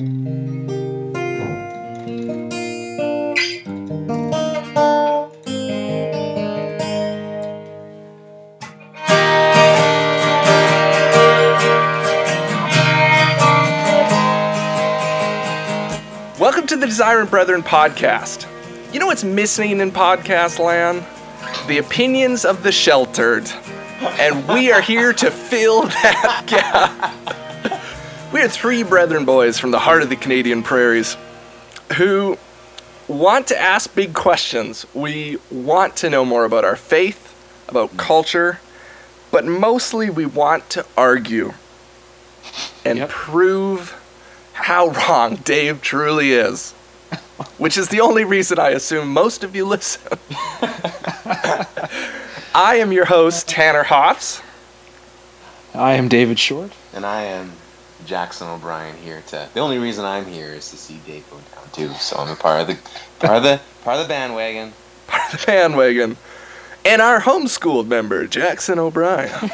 Welcome 0.00 0.16
to 16.68 16.76
the 16.76 16.86
Desire 16.86 17.20
and 17.20 17.28
Brethren 17.28 17.62
podcast. 17.62 18.46
You 18.94 19.00
know 19.00 19.06
what's 19.06 19.22
missing 19.22 19.80
in 19.80 19.90
podcast 19.92 20.58
land? 20.58 21.04
The 21.68 21.76
opinions 21.76 22.46
of 22.46 22.62
the 22.62 22.72
sheltered. 22.72 23.50
And 24.00 24.48
we 24.48 24.72
are 24.72 24.80
here 24.80 25.12
to 25.12 25.30
fill 25.30 25.82
that 25.88 26.44
gap. 26.46 27.19
We 28.40 28.46
are 28.46 28.48
three 28.48 28.82
brethren 28.84 29.26
boys 29.26 29.58
from 29.58 29.70
the 29.70 29.78
heart 29.78 30.00
of 30.00 30.08
the 30.08 30.16
Canadian 30.16 30.62
prairies 30.62 31.14
who 31.98 32.38
want 33.06 33.48
to 33.48 33.60
ask 33.60 33.94
big 33.94 34.14
questions. 34.14 34.86
We 34.94 35.36
want 35.50 35.96
to 35.96 36.08
know 36.08 36.24
more 36.24 36.46
about 36.46 36.64
our 36.64 36.74
faith, 36.74 37.36
about 37.68 37.98
culture, 37.98 38.58
but 39.30 39.44
mostly 39.44 40.08
we 40.08 40.24
want 40.24 40.70
to 40.70 40.86
argue 40.96 41.52
and 42.82 43.00
Yep. 43.00 43.10
prove 43.10 44.00
how 44.54 44.88
wrong 44.88 45.36
Dave 45.36 45.82
truly 45.82 46.32
is. 46.32 46.72
Which 47.58 47.76
is 47.76 47.90
the 47.90 48.00
only 48.00 48.24
reason 48.24 48.58
I 48.58 48.70
assume 48.70 49.12
most 49.12 49.44
of 49.44 49.54
you 49.54 49.66
listen. 49.66 50.18
I 52.54 52.76
am 52.76 52.90
your 52.90 53.04
host, 53.04 53.48
Tanner 53.48 53.82
Hoffs. 53.82 54.40
I 55.74 55.92
am 55.92 56.08
David 56.08 56.38
Short. 56.38 56.72
And 56.94 57.04
I 57.04 57.24
am 57.24 57.52
Jackson 58.06 58.48
O'Brien 58.48 58.96
here 58.98 59.22
to. 59.28 59.48
The 59.54 59.60
only 59.60 59.78
reason 59.78 60.04
I'm 60.04 60.24
here 60.26 60.48
is 60.52 60.70
to 60.70 60.76
see 60.76 60.98
Dave 61.06 61.28
go 61.30 61.36
down 61.36 61.70
too. 61.72 61.92
So 61.94 62.16
I'm 62.16 62.28
a 62.30 62.36
part 62.36 62.60
of 62.62 62.66
the 62.68 62.78
part 63.24 63.36
of 63.38 63.42
the 63.42 63.60
part 63.84 63.96
of 63.98 64.02
the 64.04 64.08
bandwagon. 64.08 64.72
part 65.06 65.34
of 65.34 65.40
the 65.40 65.46
bandwagon, 65.46 66.16
and 66.84 67.02
our 67.02 67.20
homeschooled 67.20 67.86
member, 67.86 68.26
Jackson 68.26 68.78
O'Brien. 68.78 69.30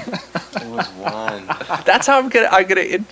It 0.57 0.69
was 0.71 0.87
one. 0.89 1.47
That's 1.85 2.07
how 2.07 2.19
I'm 2.19 2.29
gonna, 2.31 2.49
I'm 2.51 2.67
gonna, 2.67 2.81
in, 2.81 3.07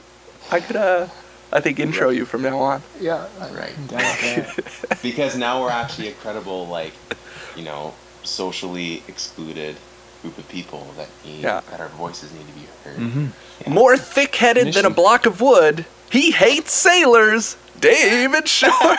I'm 0.50 0.62
gonna, 0.66 1.10
I 1.52 1.60
think, 1.60 1.78
intro 1.78 2.08
you 2.08 2.24
from 2.24 2.40
now 2.42 2.58
on. 2.58 2.82
Yeah, 2.98 3.26
Right. 3.52 3.72
right. 3.92 4.46
because 5.02 5.36
now 5.36 5.60
we're 5.62 5.70
actually 5.70 6.08
a 6.08 6.12
credible, 6.14 6.66
like, 6.66 6.94
you 7.54 7.62
know, 7.62 7.94
socially 8.22 9.02
excluded 9.08 9.76
group 10.22 10.38
of 10.38 10.48
people 10.48 10.86
that 10.96 11.08
need 11.24 11.42
Yeah. 11.42 11.60
that 11.70 11.80
our 11.80 11.88
voices 11.90 12.32
need 12.32 12.46
to 12.46 12.52
be 12.54 12.66
heard. 12.82 12.96
Mm-hmm. 12.98 13.26
More 13.66 13.96
thick-headed 13.96 14.74
than 14.74 14.84
a 14.84 14.90
block 14.90 15.26
of 15.26 15.40
wood. 15.40 15.86
He 16.10 16.30
hates 16.30 16.72
sailors. 16.72 17.56
David 17.80 18.46
Short. 18.48 18.98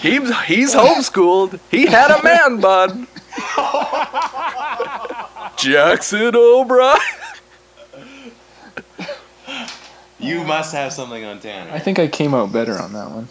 he's 0.00 0.40
he's 0.44 0.74
homeschooled. 0.74 1.58
He 1.70 1.86
had 1.86 2.10
a 2.10 2.22
man 2.22 2.60
bun. 2.60 3.06
Jackson 5.56 6.34
O'Brien. 6.34 6.98
You 10.18 10.44
must 10.44 10.72
have 10.72 10.92
something 10.92 11.24
on 11.24 11.40
Tanner. 11.40 11.70
I 11.70 11.78
think 11.78 11.98
I 11.98 12.08
came 12.08 12.34
out 12.34 12.52
better 12.52 12.78
on 12.78 12.92
that 12.94 13.10
one. 13.10 13.28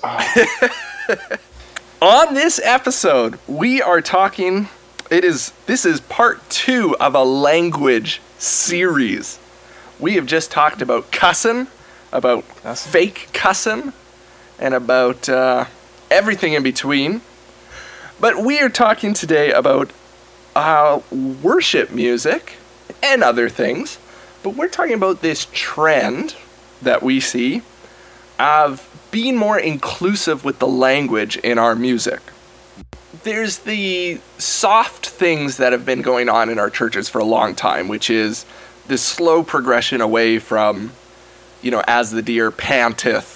On 2.01 2.33
this 2.33 2.59
episode, 2.63 3.39
we 3.47 3.81
are 3.81 4.01
talking. 4.01 4.67
It 5.11 5.23
is 5.23 5.53
this 5.67 5.85
is 5.85 6.01
part 6.01 6.49
two 6.49 6.95
of 6.99 7.13
a 7.13 7.23
language 7.23 8.21
series. 8.39 9.39
We 9.99 10.15
have 10.15 10.25
just 10.25 10.49
talked 10.49 10.81
about 10.81 11.11
cussing, 11.11 11.67
about 12.11 12.43
Cussing. 12.63 12.91
fake 12.91 13.29
cussing, 13.31 13.93
and 14.57 14.73
about 14.73 15.29
uh, 15.29 15.65
everything 16.09 16.53
in 16.53 16.63
between. 16.63 17.21
But 18.19 18.37
we 18.37 18.59
are 18.61 18.69
talking 18.69 19.13
today 19.13 19.51
about 19.51 19.91
uh, 20.55 21.01
worship 21.11 21.91
music 21.91 22.57
and 23.03 23.23
other 23.23 23.47
things. 23.47 23.99
But 24.41 24.55
we're 24.55 24.69
talking 24.69 24.95
about 24.95 25.21
this 25.21 25.47
trend 25.51 26.35
that 26.81 27.03
we 27.03 27.19
see 27.19 27.61
of 28.39 28.89
being 29.11 29.37
more 29.37 29.59
inclusive 29.59 30.43
with 30.43 30.57
the 30.59 30.67
language 30.67 31.37
in 31.37 31.59
our 31.59 31.75
music. 31.75 32.21
There's 33.25 33.57
the 33.59 34.19
soft 34.37 35.07
things 35.07 35.57
that 35.57 35.71
have 35.71 35.83
been 35.83 36.03
going 36.03 36.29
on 36.29 36.47
in 36.49 36.59
our 36.59 36.69
churches 36.69 37.09
for 37.09 37.17
a 37.17 37.23
long 37.23 37.55
time, 37.55 37.87
which 37.87 38.11
is 38.11 38.45
the 38.87 38.99
slow 38.99 39.41
progression 39.41 39.99
away 39.99 40.37
from, 40.37 40.91
you 41.63 41.71
know, 41.71 41.81
as 41.87 42.11
the 42.11 42.21
deer 42.21 42.51
panteth 42.51 43.27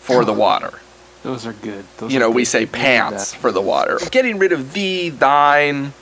for 0.00 0.26
the 0.26 0.34
oh, 0.34 0.38
water. 0.38 0.80
Those 1.22 1.46
are 1.46 1.54
good. 1.54 1.86
Those 1.96 2.12
You 2.12 2.18
know, 2.18 2.28
we 2.28 2.42
good. 2.42 2.46
say 2.46 2.58
We 2.60 2.64
need 2.66 2.72
pants 2.72 3.32
for 3.32 3.50
the 3.50 3.62
water. 3.62 3.98
Getting 4.10 4.38
rid 4.38 4.52
of 4.52 4.74
thee, 4.74 5.08
thine, 5.08 5.94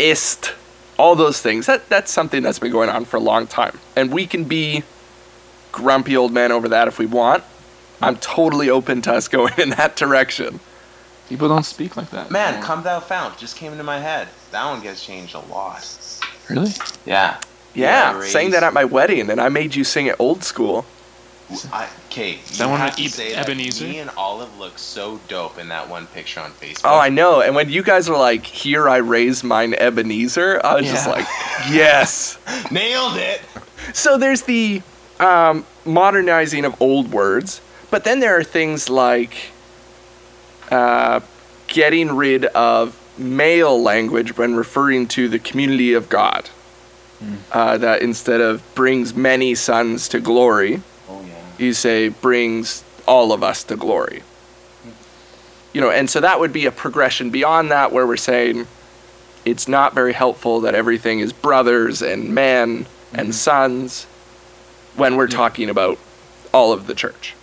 ist, 0.00 0.52
all 0.98 1.14
those 1.14 1.40
things. 1.40 1.66
That 1.66 1.88
that's 1.88 2.10
something 2.10 2.42
that's 2.42 2.58
been 2.58 2.72
going 2.72 2.88
on 2.88 3.04
for 3.04 3.18
a 3.18 3.20
long 3.20 3.46
time. 3.46 3.78
And 3.94 4.12
we 4.12 4.26
can 4.26 4.44
be 4.44 4.82
grumpy 5.70 6.16
old 6.16 6.32
men 6.32 6.50
over 6.50 6.68
that 6.70 6.88
if 6.88 6.98
we 6.98 7.06
want. 7.06 7.44
I'm 8.00 8.16
totally 8.16 8.68
open 8.68 9.00
to 9.02 9.14
us 9.14 9.28
going 9.38 9.54
in 9.58 9.70
that 9.70 9.94
direction. 9.94 10.58
People 11.32 11.48
don't 11.48 11.64
speak 11.64 11.96
like 11.96 12.10
that. 12.10 12.30
Man, 12.30 12.48
anymore. 12.48 12.62
come 12.66 12.82
thou 12.82 13.00
fount 13.00 13.38
just 13.38 13.56
came 13.56 13.72
into 13.72 13.84
my 13.84 13.98
head. 13.98 14.28
That 14.50 14.66
one 14.66 14.82
gets 14.82 15.02
changed 15.02 15.34
a 15.34 15.38
lot. 15.40 15.82
Really? 16.50 16.70
Yeah. 17.06 17.40
Yeah, 17.74 18.18
Yeah, 18.20 18.26
sang 18.26 18.50
that 18.50 18.62
at 18.62 18.74
my 18.74 18.84
wedding, 18.84 19.30
and 19.30 19.40
I 19.40 19.48
made 19.48 19.74
you 19.74 19.82
sing 19.82 20.08
it 20.08 20.16
old 20.18 20.44
school. 20.44 20.84
I, 21.72 21.88
okay, 22.10 22.34
that 22.36 22.64
you 22.64 22.68
one 22.68 22.80
have 22.80 22.96
to 22.96 23.04
Eb- 23.04 23.10
say 23.10 23.32
that 23.32 23.48
Ebenezer? 23.48 23.86
Me 23.86 24.00
and 24.00 24.10
Olive 24.10 24.58
look 24.58 24.78
so 24.78 25.20
dope 25.26 25.58
in 25.58 25.68
that 25.68 25.88
one 25.88 26.06
picture 26.08 26.40
on 26.40 26.50
Facebook. 26.50 26.82
Oh, 26.84 26.98
I 26.98 27.08
know. 27.08 27.40
And 27.40 27.54
when 27.54 27.70
you 27.70 27.82
guys 27.82 28.10
were 28.10 28.18
like, 28.18 28.44
"Here 28.44 28.86
I 28.90 28.98
raise 28.98 29.42
mine 29.42 29.72
Ebenezer," 29.72 30.60
I 30.62 30.74
was 30.74 30.84
just 30.86 31.08
like, 31.08 31.24
"Yes." 31.70 32.38
nailed 32.70 33.16
it. 33.16 33.40
So 33.94 34.18
there's 34.18 34.42
the 34.42 34.82
um, 35.18 35.64
modernizing 35.86 36.66
of 36.66 36.76
old 36.82 37.10
words, 37.10 37.62
but 37.90 38.04
then 38.04 38.20
there 38.20 38.36
are 38.38 38.44
things 38.44 38.90
like 38.90 39.51
uh, 40.72 41.20
getting 41.68 42.16
rid 42.16 42.46
of 42.46 42.98
male 43.18 43.80
language 43.80 44.36
when 44.36 44.54
referring 44.56 45.06
to 45.06 45.28
the 45.28 45.38
community 45.38 45.92
of 45.92 46.08
God. 46.08 46.48
Uh, 47.52 47.78
that 47.78 48.02
instead 48.02 48.40
of 48.40 48.60
brings 48.74 49.14
many 49.14 49.54
sons 49.54 50.08
to 50.08 50.18
glory, 50.18 50.82
Oh 51.08 51.22
yeah. 51.24 51.34
you 51.56 51.72
say 51.72 52.08
brings 52.08 52.82
all 53.06 53.32
of 53.32 53.44
us 53.44 53.62
to 53.64 53.76
glory. 53.76 54.24
You 55.72 55.80
know, 55.80 55.90
and 55.90 56.10
so 56.10 56.18
that 56.20 56.40
would 56.40 56.52
be 56.52 56.66
a 56.66 56.72
progression 56.72 57.30
beyond 57.30 57.70
that 57.70 57.92
where 57.92 58.06
we're 58.08 58.16
saying 58.16 58.66
it's 59.44 59.68
not 59.68 59.94
very 59.94 60.12
helpful 60.14 60.60
that 60.62 60.74
everything 60.74 61.20
is 61.20 61.32
brothers 61.32 62.02
and 62.02 62.34
men 62.34 62.86
and 63.14 63.32
sons 63.32 64.04
when 64.96 65.14
we're 65.16 65.28
Yeah. 65.28 65.36
talking 65.36 65.70
about 65.70 65.98
all 66.52 66.72
of 66.72 66.88
the 66.88 66.94
church. 66.94 67.34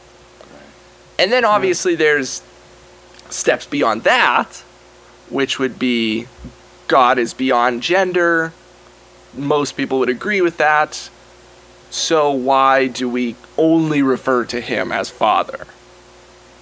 And 1.17 1.31
then 1.31 1.45
obviously 1.45 1.95
there's 1.95 2.41
steps 3.29 3.65
beyond 3.65 4.03
that, 4.03 4.63
which 5.29 5.59
would 5.59 5.77
be 5.79 6.27
God 6.87 7.17
is 7.17 7.33
beyond 7.33 7.81
gender. 7.83 8.53
Most 9.33 9.73
people 9.77 9.99
would 9.99 10.09
agree 10.09 10.41
with 10.41 10.57
that. 10.57 11.09
So 11.91 12.31
why 12.31 12.87
do 12.87 13.09
we 13.09 13.35
only 13.57 14.01
refer 14.01 14.45
to 14.45 14.61
him 14.61 14.91
as 14.91 15.09
father? 15.09 15.67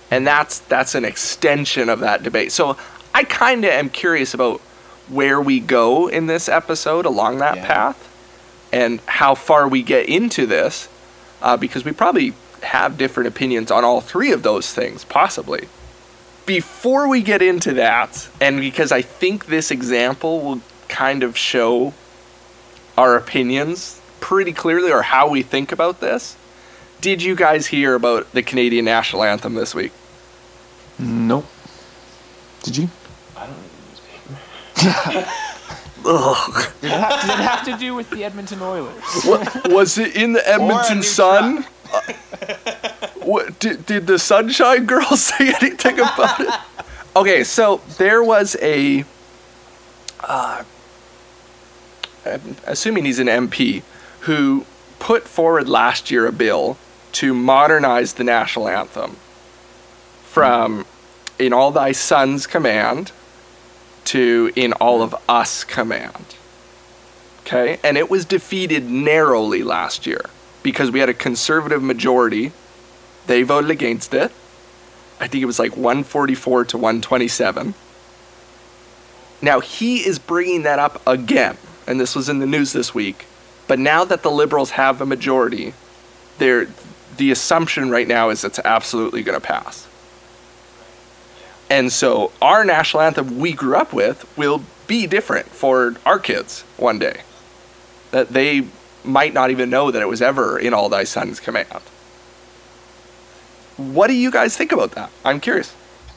And 0.09 0.25
that's 0.25 0.59
that's 0.59 0.95
an 0.95 1.03
extension 1.06 1.89
of 1.89 2.00
that 2.00 2.23
debate. 2.23 2.51
So 2.51 2.77
I 3.13 3.23
kind 3.23 3.66
of 3.66 3.72
am 3.72 3.89
curious 3.89 4.33
about 4.33 4.61
where 5.09 5.39
we 5.41 5.59
go 5.59 6.07
in 6.07 6.27
this 6.27 6.47
episode 6.50 7.06
along 7.06 7.38
that 7.39 7.57
Yeah. 7.57 7.66
path 7.67 8.03
and 8.72 9.00
how 9.06 9.35
far 9.35 9.67
we 9.67 9.81
get 9.83 10.07
into 10.07 10.45
this 10.45 10.88
uh, 11.42 11.56
because 11.57 11.86
we 11.86 11.92
probably 11.94 12.33
have 12.63 12.97
different 12.97 13.27
opinions 13.27 13.71
on 13.71 13.83
all 13.86 14.01
three 14.01 14.31
of 14.31 14.44
those 14.44 14.74
things 14.74 15.03
possibly 15.06 15.68
before 16.47 17.07
we 17.07 17.21
get 17.21 17.44
into 17.44 17.73
that 17.73 18.27
and 18.41 18.59
because 18.59 18.91
i 18.91 19.01
think 19.01 19.45
this 19.45 19.69
example 19.69 20.41
will 20.41 20.61
kind 20.88 21.21
of 21.21 21.38
show 21.38 21.94
our 22.97 23.15
opinions 23.15 24.01
pretty 24.19 24.53
clearly 24.53 24.91
or 24.91 25.03
how 25.03 25.29
we 25.29 25.44
think 25.44 25.71
about 25.71 25.99
this 25.99 26.35
did 27.01 27.21
you 27.21 27.35
guys 27.35 27.67
hear 27.67 27.94
about 27.94 28.31
the 28.31 28.41
canadian 28.41 28.85
national 28.85 29.23
anthem 29.23 29.53
this 29.53 29.75
week 29.75 29.91
Nope. 30.99 31.45
Did 32.63 32.77
you? 32.77 32.89
I 33.35 33.45
don't 33.45 33.55
read 33.55 33.69
the 33.71 34.89
newspaper. 34.89 35.29
Ugh. 36.05 36.73
Did 36.81 36.91
it, 36.91 36.99
have, 36.99 37.21
did 37.21 37.29
it 37.29 37.44
have 37.44 37.65
to 37.65 37.77
do 37.77 37.94
with 37.94 38.09
the 38.09 38.23
Edmonton 38.23 38.61
Oilers? 38.61 39.23
What, 39.25 39.71
was 39.71 39.97
it 39.97 40.15
in 40.15 40.33
the 40.33 40.47
Edmonton 40.47 41.03
Sun? 41.03 41.65
What 43.27 43.59
did, 43.59 43.85
did 43.85 44.07
the 44.07 44.18
Sunshine 44.18 44.85
Girl 44.85 45.03
say 45.18 45.53
anything 45.53 46.00
about 46.00 46.39
it? 46.39 46.53
Okay, 47.13 47.44
so 47.44 47.81
there 47.97 48.24
was 48.24 48.56
a. 48.62 49.03
Uh, 50.21 50.63
I'm 52.25 52.56
assuming 52.65 53.03
he's 53.03 53.19
an 53.19 53.27
MP 53.27 53.83
who 54.21 54.65
put 55.00 55.24
forward 55.24 55.68
last 55.68 56.09
year 56.09 56.25
a 56.25 56.31
bill 56.31 56.77
to 57.13 57.33
modernize 57.33 58.13
the 58.13 58.24
national 58.24 58.69
anthem 58.69 59.18
from 60.23 60.85
In 61.38 61.51
All 61.51 61.71
Thy 61.71 61.91
Sons 61.91 62.47
Command 62.47 63.12
to 64.06 64.53
In 64.56 64.71
All 64.73 65.01
of 65.01 65.13
Us 65.27 65.65
Command. 65.65 66.35
Okay? 67.41 67.77
And 67.83 67.97
it 67.97 68.09
was 68.09 68.23
defeated 68.23 68.89
narrowly 68.89 69.63
last 69.63 70.06
year 70.06 70.21
because 70.63 70.91
we 70.91 71.00
had 71.00 71.09
a 71.09 71.13
conservative 71.13 71.83
majority. 71.83 72.53
They 73.27 73.44
voted 73.44 73.69
against 73.69 74.13
it. 74.13 74.31
I 75.19 75.27
think 75.27 75.41
it 75.41 75.45
was 75.45 75.59
like 75.59 75.75
144 75.75 76.65
to 76.65 76.77
127. 76.77 77.74
Now 79.41 79.59
he 79.59 79.97
is 80.06 80.19
bringing 80.19 80.63
that 80.63 80.79
up 80.79 81.01
again, 81.06 81.57
and 81.85 82.00
this 82.00 82.15
was 82.15 82.29
in 82.29 82.39
the 82.39 82.45
news 82.45 82.74
this 82.74 82.94
week. 82.94 83.25
But 83.68 83.79
now 83.79 84.06
that 84.06 84.24
the 84.24 84.31
liberals 84.31 84.71
have 84.71 85.01
a 85.01 85.06
majority, 85.06 85.74
they're, 86.38 86.68
the 87.18 87.31
assumption 87.31 87.89
right 87.89 88.07
now 88.07 88.29
is 88.29 88.44
it's 88.44 88.59
absolutely 88.59 89.24
going 89.24 89.39
to 89.39 89.45
pass. 89.45 89.88
And 91.69 91.91
so 91.91 92.31
our 92.41 92.63
national 92.63 93.03
anthem 93.03 93.39
we 93.39 93.51
grew 93.51 93.75
up 93.75 93.91
with 93.91 94.25
will 94.38 94.63
be 94.88 95.06
different 95.06 95.47
for 95.47 95.95
our 96.06 96.18
kids 96.18 96.62
one 96.77 96.97
day. 96.97 97.21
That 98.12 98.30
they 98.30 98.68
might 99.03 99.33
not 99.33 99.51
even 99.51 99.69
know 99.69 99.91
that 99.91 100.01
it 100.01 100.07
was 100.07 100.21
ever 100.21 100.57
in 100.57 100.73
All 100.73 100.88
Thy 100.88 101.03
Sons 101.03 101.41
Command. 101.41 101.81
What 103.77 104.07
do 104.07 104.13
you 104.13 104.31
guys 104.31 104.57
think 104.57 104.71
about 104.71 104.91
that? 104.91 105.12
I'm 105.24 105.39
curious. 105.39 105.74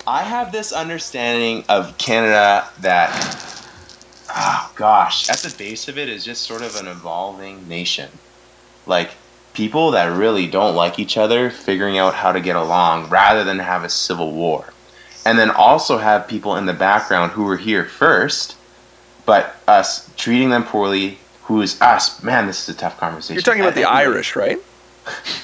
I 0.06 0.22
have 0.22 0.50
this 0.50 0.72
understanding 0.72 1.64
of 1.68 1.96
Canada 1.98 2.66
that, 2.80 3.10
oh 4.30 4.72
gosh, 4.74 5.28
at 5.28 5.38
the 5.38 5.54
base 5.56 5.88
of 5.88 5.98
it 5.98 6.08
is 6.08 6.24
just 6.24 6.42
sort 6.42 6.62
of 6.62 6.74
an 6.76 6.86
evolving 6.86 7.68
nation. 7.68 8.10
Like 8.86 9.10
people 9.52 9.90
that 9.90 10.06
really 10.06 10.46
don't 10.46 10.74
like 10.74 10.98
each 10.98 11.18
other 11.18 11.50
figuring 11.50 11.98
out 11.98 12.14
how 12.14 12.32
to 12.32 12.40
get 12.40 12.56
along 12.56 13.10
rather 13.10 13.44
than 13.44 13.58
have 13.58 13.84
a 13.84 13.90
civil 13.90 14.32
war. 14.32 14.72
And 15.26 15.38
then 15.38 15.50
also 15.50 15.98
have 15.98 16.26
people 16.26 16.56
in 16.56 16.64
the 16.64 16.72
background 16.72 17.32
who 17.32 17.44
were 17.44 17.58
here 17.58 17.84
first, 17.84 18.56
but 19.26 19.54
us 19.68 20.10
treating 20.16 20.48
them 20.48 20.64
poorly, 20.64 21.18
who 21.42 21.60
is 21.60 21.78
us. 21.82 22.22
Man, 22.22 22.46
this 22.46 22.68
is 22.68 22.74
a 22.74 22.78
tough 22.78 22.98
conversation. 22.98 23.34
You're 23.34 23.42
talking 23.42 23.60
about 23.60 23.74
the 23.74 23.84
Irish, 23.84 24.34
right? 24.34 24.58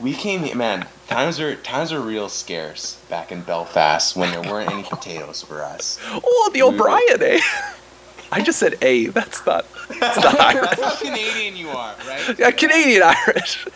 we 0.00 0.14
came 0.14 0.42
here, 0.42 0.56
man. 0.56 0.86
Times 1.08 1.40
are 1.40 1.56
times 1.56 1.92
are 1.92 2.00
real 2.00 2.28
scarce 2.28 2.94
back 3.08 3.32
in 3.32 3.42
Belfast 3.42 4.16
when 4.16 4.30
there 4.30 4.52
weren't 4.52 4.70
any 4.70 4.82
potatoes 4.90 5.42
for 5.42 5.62
us. 5.62 5.98
Oh, 6.10 6.50
the 6.52 6.62
O'Brien, 6.62 7.22
eh? 7.22 7.40
I 8.32 8.42
just 8.42 8.58
said 8.58 8.76
A. 8.82 9.06
That's 9.06 9.44
not. 9.44 9.66
That's 10.00 10.22
not 10.22 10.40
Irish. 10.40 10.70
That's 10.70 10.82
how 10.82 10.96
Canadian 10.96 11.56
you 11.56 11.68
are, 11.68 11.94
right? 12.06 12.38
Yeah, 12.38 12.50
Canadian 12.52 13.02
Irish. 13.02 13.66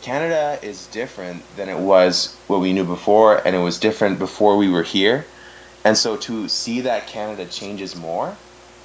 Canada 0.00 0.58
is 0.62 0.86
different 0.86 1.42
than 1.56 1.68
it 1.68 1.78
was 1.78 2.34
what 2.46 2.60
we 2.60 2.72
knew 2.72 2.84
before, 2.84 3.46
and 3.46 3.54
it 3.54 3.58
was 3.58 3.78
different 3.78 4.18
before 4.18 4.56
we 4.56 4.70
were 4.70 4.82
here. 4.82 5.26
And 5.84 5.96
so 5.96 6.16
to 6.16 6.48
see 6.48 6.80
that 6.82 7.06
Canada 7.06 7.44
changes 7.44 7.94
more, 7.94 8.36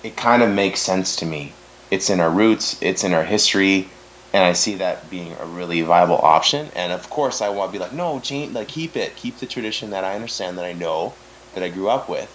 it 0.03 0.17
kind 0.17 0.43
of 0.43 0.49
makes 0.49 0.81
sense 0.81 1.15
to 1.17 1.25
me. 1.25 1.53
It's 1.89 2.09
in 2.09 2.19
our 2.19 2.29
roots, 2.29 2.77
it's 2.81 3.05
in 3.05 3.13
our 3.13 3.23
history, 3.23 3.87
and 4.35 4.43
I 4.43 4.51
see 4.51 4.75
that 4.75 5.09
being 5.09 5.31
a 5.39 5.45
really 5.45 5.81
viable 5.81 6.17
option. 6.17 6.67
And 6.75 6.91
of 6.91 7.09
course, 7.09 7.41
I 7.41 7.47
want 7.47 7.71
to 7.71 7.79
be 7.79 7.81
like, 7.81 7.93
no, 7.93 8.19
change, 8.19 8.53
like 8.53 8.67
keep 8.67 8.97
it, 8.97 9.15
keep 9.15 9.37
the 9.37 9.45
tradition 9.45 9.91
that 9.91 10.03
I 10.03 10.13
understand, 10.13 10.57
that 10.57 10.65
I 10.65 10.73
know, 10.73 11.13
that 11.53 11.63
I 11.63 11.69
grew 11.69 11.87
up 11.87 12.09
with. 12.09 12.29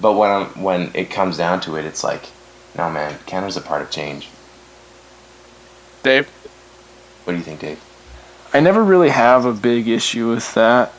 But 0.00 0.12
when 0.12 0.30
I'm, 0.30 0.62
when 0.62 0.92
it 0.94 1.10
comes 1.10 1.36
down 1.36 1.60
to 1.62 1.74
it, 1.74 1.84
it's 1.84 2.04
like, 2.04 2.22
no, 2.76 2.88
man, 2.88 3.18
Canada's 3.26 3.56
a 3.56 3.60
part 3.60 3.82
of 3.82 3.90
change. 3.90 4.28
Dave. 6.04 6.28
What 7.24 7.32
do 7.32 7.38
you 7.38 7.44
think, 7.44 7.58
Dave? 7.58 7.82
I 8.54 8.60
never 8.60 8.84
really 8.84 9.10
have 9.10 9.44
a 9.44 9.52
big 9.52 9.88
issue 9.88 10.30
with 10.30 10.54
that. 10.54 10.92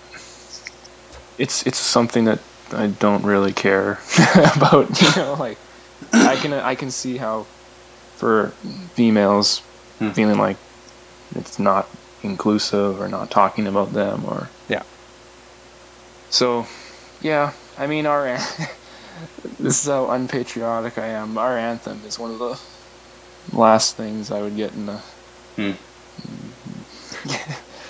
It's 1.38 1.66
it's 1.66 1.78
something 1.78 2.26
that 2.26 2.40
I 2.74 2.88
don't 2.88 3.24
really 3.24 3.54
care 3.54 4.00
about. 4.58 5.02
You 5.02 5.16
know, 5.16 5.36
like 5.40 5.58
I 6.12 6.36
can 6.36 6.52
I 6.52 6.76
can 6.76 6.92
see 6.92 7.16
how 7.16 7.48
for 8.18 8.50
females 8.96 9.62
Hmm. 10.00 10.12
feeling 10.12 10.38
like 10.40 10.58
it's 11.36 11.60
not 11.60 11.88
inclusive 12.24 13.00
or 13.00 13.08
not 13.08 13.30
talking 13.32 13.68
about 13.68 13.94
them 13.94 14.26
or 14.26 14.50
Yeah. 14.68 14.84
So, 16.30 16.66
yeah, 17.22 17.54
I 17.78 17.88
mean 17.88 18.06
our 18.06 18.26
an- 18.28 18.42
this 19.60 19.82
is 19.84 19.88
how 19.88 20.10
unpatriotic 20.12 20.98
I 20.98 21.08
am. 21.08 21.38
Our 21.38 21.58
anthem 21.58 22.02
is 22.08 22.18
one 22.20 22.32
of 22.32 22.40
the 22.40 22.60
last 23.58 23.96
things 23.98 24.32
I 24.32 24.42
would 24.42 24.56
get 24.56 24.74
in 24.74 24.86
the 24.86 25.00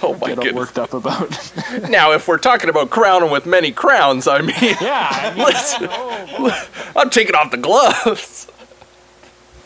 Oh 0.01 0.13
my 0.21 0.29
get 0.33 0.39
all 0.39 0.53
worked 0.56 0.79
up 0.79 0.94
about. 0.94 1.29
Now, 1.89 2.13
if 2.13 2.27
we're 2.27 2.38
talking 2.38 2.69
about 2.69 2.89
crowning 2.89 3.31
with 3.31 3.45
many 3.45 3.71
crowns, 3.71 4.27
I 4.27 4.39
mean, 4.41 4.56
yeah, 4.81 5.09
I 5.11 5.33
mean, 5.35 5.45
Listen. 5.45 5.88
oh. 5.91 6.67
I'm 6.95 7.09
taking 7.09 7.35
off 7.35 7.51
the 7.51 7.57
gloves. 7.57 8.47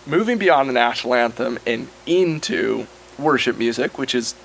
Moving 0.06 0.38
beyond 0.38 0.70
the 0.70 0.74
national 0.74 1.14
anthem 1.16 1.60
and 1.66 1.88
into 2.06 2.88
worship 3.18 3.58
music, 3.58 3.98
which 3.98 4.14
is, 4.14 4.36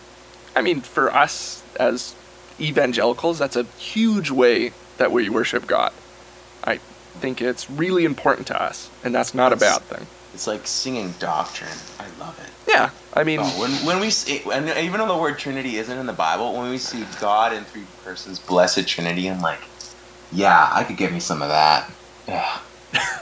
I 0.55 0.63
mean, 0.63 0.81
for 0.83 1.13
us 1.13 1.63
as 1.81 2.15
evangelicals, 2.61 3.39
that's 3.39 3.57
a 3.57 3.65
huge 3.65 4.31
way 4.31 4.73
that 4.99 5.11
we 5.11 5.29
worship 5.29 5.67
God. 5.67 5.93
I 6.65 6.77
think 7.21 7.41
it's 7.43 7.69
really 7.71 8.05
important 8.05 8.47
to 8.49 8.61
us, 8.63 8.89
and 9.03 9.15
that's 9.15 9.35
not 9.35 9.53
a 9.53 9.57
bad 9.57 9.83
thing. 9.83 10.07
It's 10.35 10.47
like 10.47 10.67
singing 10.67 11.15
doctrine. 11.19 11.71
I 11.99 12.07
love 12.21 12.39
it. 12.39 12.71
Yeah, 12.71 12.91
I 13.15 13.25
mean, 13.25 13.41
Oh, 13.43 13.61
when 13.61 13.71
when 13.87 13.99
we 14.01 14.11
see, 14.11 14.43
and 14.53 14.69
even 14.79 14.99
though 15.01 15.09
the 15.09 15.17
word 15.17 15.39
Trinity 15.39 15.77
isn't 15.79 15.99
in 15.99 16.07
the 16.07 16.13
Bible, 16.13 16.57
when 16.57 16.71
we 16.71 16.79
see 16.79 17.05
God 17.21 17.53
in 17.53 17.65
three 17.65 17.87
persons, 18.05 18.39
blessed 18.39 18.87
Trinity, 18.87 19.29
I'm 19.29 19.41
like, 19.41 19.61
yeah, 20.31 20.69
I 20.71 20.85
could 20.85 20.97
give 20.97 21.11
me 21.13 21.19
some 21.21 21.43
of 21.43 21.49
that. 21.49 21.91
Yeah. 22.29 22.59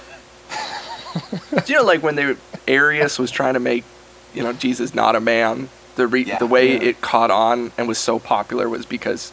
do 1.64 1.72
you 1.72 1.78
know, 1.78 1.84
like 1.84 2.02
when 2.02 2.14
they 2.16 2.36
Arius 2.68 3.18
was 3.18 3.30
trying 3.30 3.54
to 3.54 3.60
make, 3.60 3.84
you 4.34 4.42
know, 4.42 4.52
Jesus 4.52 4.94
not 4.94 5.16
a 5.16 5.20
man. 5.20 5.68
The 5.96 6.06
re- 6.06 6.24
Yeah. 6.24 6.38
the 6.38 6.46
way 6.46 6.72
Yeah. 6.74 6.88
it 6.90 7.00
caught 7.00 7.30
on 7.30 7.72
and 7.78 7.88
was 7.88 7.98
so 7.98 8.18
popular 8.18 8.68
was 8.68 8.84
because 8.86 9.32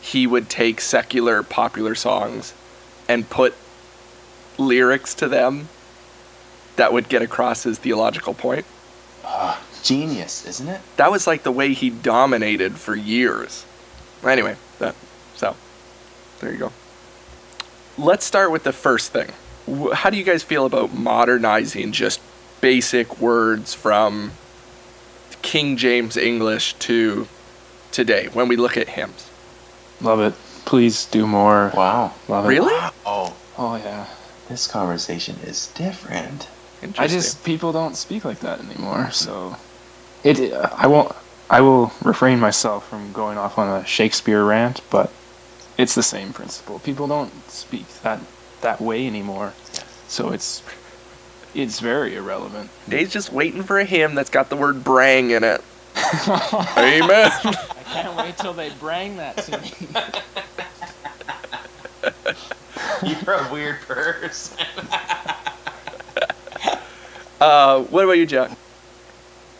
he 0.00 0.26
would 0.26 0.48
take 0.48 0.80
secular 0.80 1.42
popular 1.42 1.94
songs 1.94 2.54
and 3.08 3.28
put 3.28 3.54
lyrics 4.58 5.14
to 5.14 5.28
them 5.28 5.68
that 6.76 6.92
would 6.92 7.08
get 7.08 7.22
across 7.22 7.64
his 7.64 7.78
theological 7.78 8.34
point. 8.34 8.64
Ah, 9.24 9.60
genius, 9.82 10.46
isn't 10.46 10.68
it? 10.68 10.80
That 10.96 11.10
was 11.10 11.26
like 11.26 11.42
the 11.42 11.50
way 11.52 11.72
he 11.72 11.90
dominated 11.90 12.76
for 12.78 12.94
years. 12.94 13.64
Anyway, 14.24 14.56
that 14.78 14.94
so 15.34 15.56
there 16.40 16.52
you 16.52 16.58
go. 16.58 16.72
Let's 17.98 18.24
start 18.24 18.50
with 18.50 18.62
the 18.62 18.72
first 18.72 19.10
thing. 19.12 19.32
Wh- 19.66 19.92
How 19.92 20.10
do 20.10 20.16
you 20.16 20.24
guys 20.24 20.42
feel 20.42 20.66
about 20.66 20.94
modernizing 20.94 21.92
just 21.92 22.20
basic 22.60 23.20
words 23.20 23.74
from 23.74 24.32
King 25.42 25.76
James 25.76 26.16
English 26.16 26.74
to 26.74 27.26
today 27.92 28.28
when 28.32 28.48
we 28.48 28.56
look 28.56 28.76
at 28.76 28.88
hymns? 28.88 29.30
Love 30.00 30.20
it. 30.20 30.34
Please 30.64 31.06
do 31.06 31.26
more. 31.26 31.72
Wow. 31.74 32.12
Love 32.28 32.44
it. 32.46 32.48
Really? 32.48 32.74
Oh, 33.06 33.34
Oh 33.58 33.76
yeah. 33.76 34.06
this 34.48 34.66
conversation 34.66 35.36
is 35.44 35.68
different. 35.68 36.48
I 36.98 37.06
just 37.06 37.42
people 37.44 37.72
don't 37.72 37.96
speak 37.96 38.24
like 38.24 38.40
that 38.40 38.60
anymore. 38.60 39.10
So 39.10 39.56
it. 40.22 40.52
Uh, 40.52 40.68
I 40.76 40.86
won't. 40.86 41.10
I 41.48 41.60
will 41.60 41.92
refrain 42.02 42.38
myself 42.40 42.88
from 42.88 43.12
going 43.12 43.38
off 43.38 43.56
on 43.58 43.80
a 43.80 43.84
Shakespeare 43.86 44.44
rant, 44.44 44.80
but 44.90 45.10
it's 45.78 45.94
the 45.94 46.02
same 46.02 46.32
principle. 46.32 46.78
People 46.80 47.06
don't 47.06 47.32
speak 47.48 47.86
that 48.02 48.20
that 48.60 48.80
way 48.80 49.06
anymore. 49.06 49.52
So 50.08 50.30
it's 50.30 50.62
it's 51.54 51.80
very 51.80 52.16
irrelevant. 52.16 52.70
Dave's 52.88 53.12
just 53.12 53.32
waiting 53.32 53.62
for 53.62 53.78
a 53.78 53.84
hymn 53.84 54.14
that's 54.14 54.30
got 54.30 54.50
the 54.50 54.56
word 54.56 54.84
brang 54.84 55.30
in 55.30 55.42
it. 55.42 55.62
Amen. 56.76 57.30
I 57.32 57.82
can't 57.86 58.16
wait 58.16 58.36
till 58.36 58.52
they 58.52 58.70
brang 58.70 59.16
that 59.16 59.38
to 59.38 59.58
me. 59.58 59.72
You're 63.24 63.34
a 63.34 63.52
weird 63.52 63.80
person. 63.80 64.58
Uh, 67.38 67.82
what 67.82 68.02
about 68.02 68.16
you, 68.16 68.24
Jack? 68.24 68.50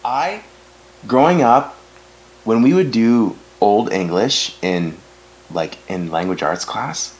I, 0.02 0.42
growing 1.06 1.42
up, 1.42 1.74
when 2.44 2.62
we 2.62 2.72
would 2.72 2.90
do 2.90 3.36
Old 3.60 3.92
English 3.92 4.56
in, 4.62 4.96
like, 5.50 5.76
in 5.90 6.10
language 6.10 6.42
arts 6.42 6.64
class, 6.64 7.14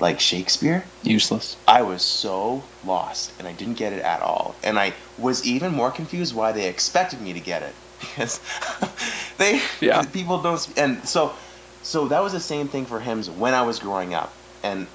like 0.00 0.20
Shakespeare, 0.20 0.84
Useless. 1.02 1.56
I 1.66 1.82
was 1.82 2.02
so 2.02 2.62
lost 2.84 3.32
and 3.38 3.48
I 3.48 3.52
didn't 3.52 3.74
get 3.78 3.92
it 3.92 4.02
at 4.02 4.20
all. 4.22 4.54
And 4.62 4.78
I 4.78 4.92
was 5.18 5.44
even 5.46 5.72
more 5.74 5.90
confused 5.90 6.34
why 6.34 6.52
they 6.52 6.68
expected 6.68 7.20
me 7.20 7.32
to 7.32 7.40
get 7.40 7.62
it 7.62 7.74
because 8.00 8.40
they 9.38 9.60
Yeah. 9.80 10.02
people 10.02 10.40
don't 10.42 10.68
and 10.78 11.06
so 11.06 11.32
so 11.82 12.08
that 12.08 12.22
was 12.22 12.32
the 12.32 12.40
same 12.40 12.68
thing 12.68 12.84
for 12.86 13.00
hymns 13.00 13.30
when 13.30 13.54
I 13.54 13.62
was 13.62 13.78
growing 13.78 14.14
up. 14.14 14.32
And 14.62 14.86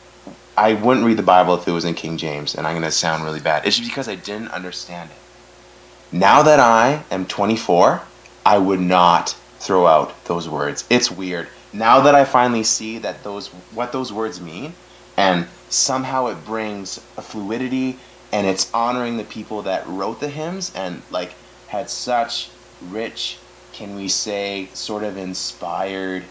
I 0.55 0.73
wouldn't 0.73 1.05
read 1.05 1.17
the 1.17 1.23
Bible 1.23 1.55
if 1.55 1.67
it 1.67 1.71
was 1.71 1.85
in 1.85 1.95
King 1.95 2.17
James 2.17 2.55
and 2.55 2.67
I'm 2.67 2.73
going 2.73 2.83
to 2.83 2.91
sound 2.91 3.23
really 3.23 3.39
bad. 3.39 3.65
It's 3.65 3.77
just 3.77 3.89
because 3.89 4.07
I 4.07 4.15
didn't 4.15 4.49
understand 4.49 5.09
it. 5.09 6.15
Now 6.15 6.43
that 6.43 6.59
I 6.59 7.03
am 7.09 7.25
24, 7.25 8.01
I 8.45 8.57
would 8.57 8.79
not 8.79 9.35
throw 9.59 9.87
out 9.87 10.13
those 10.25 10.47
words. 10.47 10.85
It's 10.89 11.09
weird. 11.09 11.47
Now 11.71 12.01
that 12.01 12.13
I 12.13 12.23
finally 12.25 12.63
see 12.63 12.99
that 12.99 13.23
those 13.23 13.47
what 13.73 13.91
those 13.91 14.13
words 14.13 14.39
mean 14.39 14.73
and 15.17 15.47
somehow 15.69 16.27
it 16.27 16.45
brings 16.45 16.97
a 17.17 17.21
fluidity 17.21 17.97
and 18.31 18.47
it's 18.47 18.73
honoring 18.73 19.17
the 19.17 19.23
people 19.23 19.63
that 19.63 19.87
wrote 19.87 20.19
the 20.19 20.29
hymns 20.29 20.73
and 20.75 21.01
like 21.11 21.33
had 21.67 21.89
such 21.89 22.49
rich 22.89 23.37
can 23.73 23.95
we 23.95 24.07
say 24.07 24.67
sort 24.73 25.03
of 25.03 25.17
inspired 25.17 26.23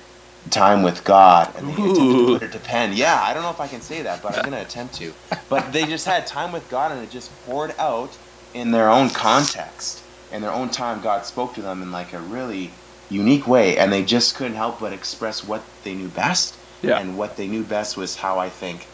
time 0.51 0.83
with 0.83 1.05
God 1.05 1.53
and 1.57 1.69
they 1.69 1.73
attempted 1.73 1.95
to 1.95 2.39
put 2.39 2.43
it 2.43 2.53
to 2.53 2.59
pen. 2.59 2.93
Yeah, 2.95 3.21
I 3.23 3.33
don't 3.33 3.43
know 3.43 3.51
if 3.51 3.61
I 3.61 3.69
can 3.69 3.81
say 3.81 4.03
that, 4.03 4.23
but 4.23 4.37
I'm 4.37 4.45
gonna 4.45 4.61
attempt 4.61 4.95
to. 4.95 5.13
But 5.49 5.73
they 5.73 5.85
just 5.85 6.07
had 6.07 6.27
time 6.27 6.53
with 6.53 6.69
God 6.69 6.93
and 6.93 7.03
it 7.03 7.11
just 7.11 7.31
poured 7.47 7.75
out 7.79 8.11
in 8.55 8.71
their 8.71 8.89
own 8.91 9.11
context. 9.11 10.03
In 10.33 10.43
their 10.43 10.53
own 10.53 10.71
time 10.71 11.01
God 11.01 11.27
spoke 11.27 11.55
to 11.55 11.63
them 11.63 11.83
in 11.83 11.93
like 11.93 12.13
a 12.13 12.21
really 12.21 12.71
unique 13.11 13.47
way 13.47 13.77
and 13.79 13.93
they 13.93 14.03
just 14.03 14.35
couldn't 14.35 14.57
help 14.57 14.81
but 14.81 14.93
express 14.93 15.45
what 15.45 15.63
they 15.85 15.95
knew 15.95 16.09
best. 16.09 16.57
Yeah. 16.83 16.99
And 16.99 17.17
what 17.17 17.37
they 17.37 17.47
knew 17.47 17.63
best 17.63 17.97
was 17.97 18.17
how 18.17 18.39
I 18.39 18.49
think 18.49 18.87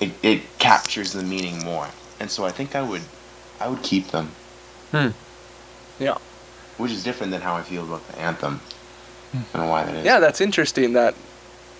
it, 0.00 0.10
it 0.22 0.40
captures 0.58 1.12
the 1.12 1.22
meaning 1.22 1.62
more. 1.64 1.88
And 2.20 2.30
so 2.30 2.44
I 2.44 2.50
think 2.50 2.74
I 2.74 2.82
would 2.82 3.02
I 3.60 3.68
would 3.68 3.82
keep 3.82 4.08
them. 4.08 4.30
Hmm. 4.92 5.08
Yeah. 5.98 6.18
Which 6.78 6.90
is 6.90 7.04
different 7.04 7.32
than 7.32 7.40
how 7.40 7.54
I 7.54 7.62
feel 7.62 7.84
about 7.84 8.06
the 8.08 8.18
anthem. 8.18 8.60
I 9.32 9.36
don't 9.52 9.64
know 9.66 9.70
why 9.70 9.84
that 9.84 9.94
is. 9.94 10.04
Yeah, 10.04 10.20
that's 10.20 10.40
interesting. 10.40 10.92
That, 10.94 11.14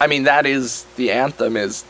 I 0.00 0.06
mean, 0.06 0.25
that 0.25 0.44
is 0.47 0.85
the 0.97 1.11
anthem 1.12 1.56
is 1.56 1.85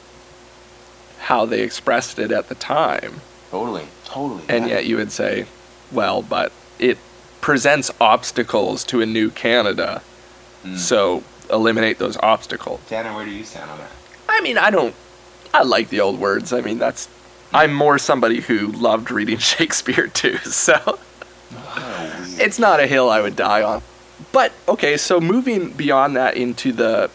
how 1.19 1.47
they 1.47 1.63
expressed 1.63 2.19
it 2.19 2.31
at 2.31 2.49
the 2.49 2.55
time, 2.55 3.21
Totally. 3.51 3.87
Totally. 4.05 4.43
and 4.49 4.67
yeah. 4.69 4.75
yet 4.77 4.87
you 4.87 4.97
would 4.97 5.11
say, 5.13 5.47
well, 5.91 6.21
but 6.23 6.53
it 6.79 6.99
presents 7.41 7.91
obstacles 8.01 8.85
to 8.85 9.01
a 9.01 9.07
new 9.07 9.31
Canada, 9.31 10.03
Mm. 10.65 10.79
so 10.79 11.23
eliminate 11.55 11.99
those 11.99 12.17
obstacles. 12.19 12.81
Tanner, 12.89 13.15
where 13.15 13.25
do 13.25 13.31
you 13.31 13.45
stand 13.45 13.71
on 13.71 13.79
that? 13.79 13.91
I 14.29 14.41
mean, 14.41 14.59
I 14.59 14.71
don't. 14.71 14.95
I 15.53 15.63
like 15.63 15.89
the 15.89 16.01
old 16.01 16.19
words. 16.19 16.53
I 16.53 16.61
mean, 16.61 16.79
that's. 16.79 17.09
I'm 17.53 17.73
more 17.73 17.99
somebody 17.99 18.41
who 18.41 18.67
loved 18.73 19.11
reading 19.11 19.39
Shakespeare 19.53 20.09
too, 20.09 20.39
so 20.39 20.99
Oh, 21.57 22.25
it's 22.39 22.59
not 22.59 22.81
a 22.81 22.87
hill 22.87 23.11
I 23.11 23.21
would 23.21 23.37
die 23.37 23.63
on. 23.63 23.83
But 24.33 24.53
okay, 24.69 24.97
so 24.97 25.21
moving 25.21 25.71
beyond 25.71 26.17
that 26.17 26.37
into 26.37 26.73
the 26.73 27.11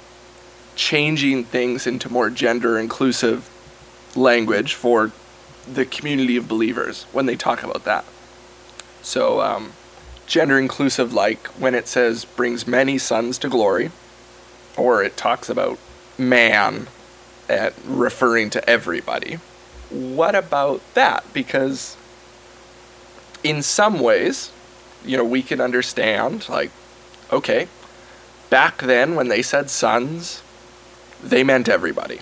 changing 0.75 1.43
things 1.43 1.86
into 1.86 2.10
more 2.10 2.29
gender 2.29 2.79
inclusive 2.79 3.50
language 4.15 4.74
for 4.74 5.12
the 5.72 5.86
community 5.86 6.36
of 6.38 6.48
believers 6.48 7.03
when 7.12 7.25
they 7.25 7.36
talk 7.36 7.63
about 7.63 7.84
that. 7.84 8.05
So, 9.01 9.41
um, 9.41 9.74
gender 10.25 10.58
inclusive, 10.58 11.13
like 11.13 11.48
when 11.48 11.75
it 11.75 11.88
says 11.88 12.25
brings 12.25 12.67
many 12.67 12.98
sons 12.98 13.38
to 13.39 13.50
glory, 13.50 13.91
or 14.80 15.04
it 15.04 15.18
talks 15.18 15.50
about 15.50 15.78
man, 16.18 16.88
uh, 17.50 17.72
referring 17.86 18.50
to 18.52 18.70
everybody. 18.70 19.40
What 19.90 20.36
about 20.36 20.82
that? 20.94 21.24
Because 21.34 21.98
in 23.44 23.62
some 23.62 24.00
ways, 24.00 24.52
you 25.06 25.18
know, 25.18 25.24
we 25.24 25.42
can 25.42 25.62
understand, 25.62 26.48
like, 26.50 26.72
okay, 27.32 27.68
back 28.50 28.80
then 28.80 29.16
when 29.16 29.30
they 29.30 29.42
said 29.42 29.70
sons, 29.70 30.44
they 31.24 31.44
meant 31.44 31.70
everybody. 31.70 32.20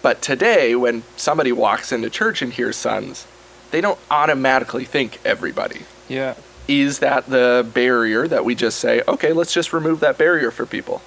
But 0.00 0.22
today, 0.22 0.74
when 0.76 1.02
somebody 1.16 1.52
walks 1.52 1.92
into 1.92 2.08
church 2.08 2.40
and 2.40 2.52
hears 2.52 2.76
sons, 2.76 3.26
they 3.70 3.80
don't 3.80 3.98
automatically 4.10 4.84
think 4.84 5.18
everybody. 5.24 5.82
Yeah. 6.08 6.34
Is 6.68 7.00
that 7.00 7.26
the 7.26 7.68
barrier 7.74 8.28
that 8.28 8.44
we 8.44 8.54
just 8.54 8.78
say, 8.78 9.02
okay, 9.08 9.32
let's 9.32 9.52
just 9.52 9.72
remove 9.72 10.00
that 10.00 10.16
barrier 10.16 10.50
for 10.50 10.66
people? 10.66 11.02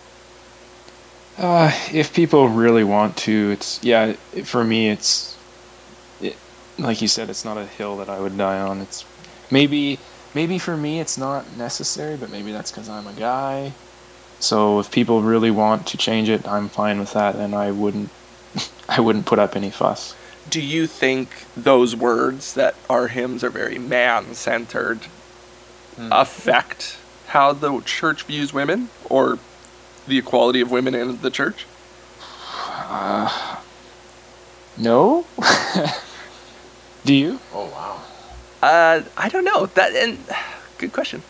Uh, 1.42 1.72
if 1.92 2.14
people 2.14 2.48
really 2.48 2.84
want 2.84 3.18
to, 3.18 3.50
it's 3.50 3.84
yeah. 3.84 4.14
For 4.44 4.64
me, 4.64 4.90
it's 4.90 5.36
it, 6.22 6.38
like 6.78 7.02
you 7.02 7.08
said. 7.08 7.32
It's 7.32 7.44
not 7.44 7.58
a 7.58 7.66
hill 7.66 7.98
that 7.98 8.10
I 8.10 8.20
would 8.20 8.38
die 8.38 8.60
on. 8.60 8.80
It's 8.80 9.04
maybe 9.50 9.98
maybe 10.36 10.60
for 10.60 10.78
me 10.78 11.00
it's 11.00 11.18
not 11.18 11.58
necessary, 11.58 12.16
but 12.16 12.30
maybe 12.30 12.52
that's 12.52 12.70
because 12.70 12.90
I'm 12.90 13.08
a 13.08 13.14
guy. 13.14 13.74
So 14.40 14.80
if 14.80 14.92
people 14.92 15.24
really 15.24 15.50
want 15.50 15.88
to 15.88 15.98
change 15.98 16.30
it, 16.30 16.48
I'm 16.48 16.70
fine 16.70 17.00
with 17.00 17.14
that, 17.14 17.36
and 17.36 17.56
I 17.56 17.72
wouldn't 17.72 18.12
I 18.88 19.02
wouldn't 19.02 19.26
put 19.26 19.40
up 19.40 19.56
any 19.56 19.72
fuss. 19.72 20.16
Do 20.48 20.62
you 20.62 20.86
think 20.86 21.30
those 21.58 21.96
words 21.96 22.54
that 22.54 22.76
our 22.88 23.08
hymns 23.08 23.44
are 23.44 23.50
very 23.50 23.80
man 23.80 24.36
centered 24.36 25.00
affect 25.98 26.98
how 27.28 27.54
the 27.54 27.82
church 27.82 28.24
views 28.24 28.54
women 28.54 28.90
or 29.10 29.40
the 30.08 30.18
equality 30.18 30.62
of 30.62 30.72
women 30.72 30.96
in 30.96 31.22
the 31.22 31.30
church? 31.30 31.66
No. 34.78 35.26
Do 37.06 37.14
you? 37.14 37.40
Oh 37.54 37.66
wow. 37.66 38.02
Uh, 38.62 39.02
I 39.18 39.30
don't 39.30 39.46
know. 39.46 39.66
That 39.68 39.96
and 39.96 40.20
good 40.78 40.94
question. 40.94 41.24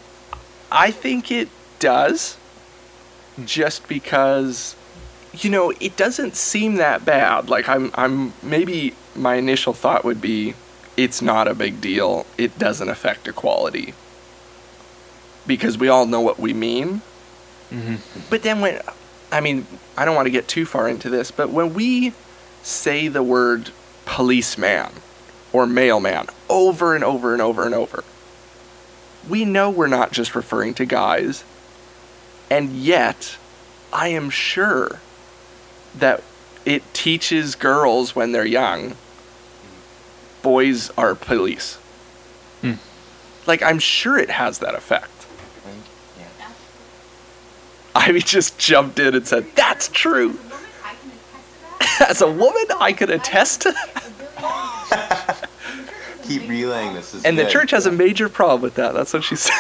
I 0.72 0.92
think 0.92 1.32
it 1.32 1.50
does, 1.80 2.38
just 3.44 3.88
because, 3.90 4.76
you 5.34 5.50
know, 5.50 5.72
it 5.82 5.98
doesn't 5.98 6.36
seem 6.36 6.76
that 6.76 7.04
bad. 7.04 7.50
Like 7.50 7.68
I'm, 7.68 7.92
I'm 7.96 8.34
maybe 8.42 8.96
my 9.16 9.36
initial 9.36 9.74
thought 9.74 10.06
would 10.06 10.22
be, 10.22 10.54
it's 10.96 11.22
not 11.22 11.48
a 11.48 11.54
big 11.54 11.82
deal. 11.82 12.26
It 12.38 12.58
doesn't 12.58 12.88
affect 12.88 13.28
equality. 13.28 13.94
Because 15.46 15.78
we 15.78 15.90
all 15.90 16.06
know 16.06 16.22
what 16.22 16.40
we 16.40 16.54
mean. 16.54 17.02
Mm-hmm. 17.72 18.20
But 18.30 18.44
then 18.44 18.62
when, 18.62 18.82
I 19.32 19.42
mean, 19.42 19.66
I 19.98 20.06
don't 20.06 20.16
want 20.16 20.28
to 20.28 20.32
get 20.32 20.48
too 20.48 20.66
far 20.66 20.88
into 20.88 21.10
this, 21.10 21.32
but 21.32 21.50
when 21.50 21.74
we 21.74 22.14
say 22.62 23.08
the 23.08 23.24
word 23.24 23.72
policeman 24.06 24.92
or 25.54 25.66
mailman 25.66 26.28
over 26.50 26.96
and 26.96 27.04
over 27.04 27.34
and 27.34 27.42
over 27.42 27.66
and 27.66 27.74
over, 27.74 28.04
we 29.28 29.46
know 29.46 29.70
we're 29.70 29.88
not 29.88 30.12
just 30.12 30.36
referring 30.36 30.74
to 30.76 30.86
guys. 30.86 31.44
And 32.50 32.72
yet, 32.72 33.38
I 33.94 34.10
am 34.10 34.30
sure 34.30 35.00
that 35.96 36.24
it 36.66 36.94
teaches 36.94 37.56
girls 37.56 38.16
when 38.16 38.32
they're 38.32 38.46
young 38.46 38.96
boys 40.42 40.90
are 40.98 41.16
police. 41.16 41.76
Hmm. 42.62 42.74
Like, 43.48 43.62
I'm 43.62 43.80
sure 43.80 44.18
it 44.18 44.30
has 44.30 44.60
that 44.60 44.76
effect. 44.76 45.10
Right? 47.96 48.08
Yeah. 48.08 48.16
I 48.16 48.20
just 48.20 48.58
jumped 48.58 49.00
in 49.00 49.16
and 49.16 49.28
said, 49.28 49.46
That's 49.56 49.88
true. 49.90 50.38
As 52.08 52.22
a 52.22 52.28
woman, 52.32 52.66
I 52.80 52.94
can 52.94 53.10
attest 53.10 53.62
to 53.62 53.72
that. 53.72 53.88
As 54.02 54.12
a 54.12 54.12
woman, 54.12 54.28
I 54.40 54.84
could 54.84 54.90
attest 54.90 54.92
to 54.92 54.92
that. 54.92 55.50
Keep 56.24 56.48
relaying 56.50 56.94
this. 56.94 57.14
Is 57.14 57.26
And 57.26 57.38
the 57.38 57.46
church 57.46 57.72
has 57.72 57.86
a 57.86 57.92
major 57.92 58.30
problem 58.30 58.62
with 58.62 58.76
that. 58.76 58.94
That's 58.94 59.14
what 59.14 59.24
she 59.24 59.36
said. 59.36 59.54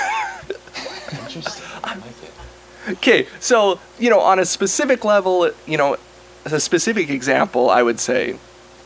Interesting. 1.12 1.66
I 1.84 1.96
like 1.96 2.24
it. 2.24 2.92
Okay, 2.94 3.28
so, 3.40 3.80
you 4.00 4.10
know, 4.10 4.20
on 4.20 4.40
a 4.40 4.46
specific 4.46 5.04
level, 5.06 5.52
you 5.68 5.78
know, 5.78 5.98
as 6.46 6.54
a 6.54 6.60
specific 6.60 7.10
example, 7.10 7.70
I 7.70 7.84
would 7.84 8.00
say, 8.00 8.38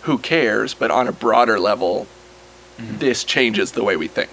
who 0.02 0.18
cares? 0.18 0.74
But 0.74 0.92
on 0.92 1.08
a 1.08 1.12
broader 1.12 1.60
level, 1.60 2.08
mm-hmm. 2.78 2.98
this 2.98 3.24
changes 3.24 3.72
the 3.72 3.84
way 3.84 3.96
we 3.96 4.08
think, 4.08 4.30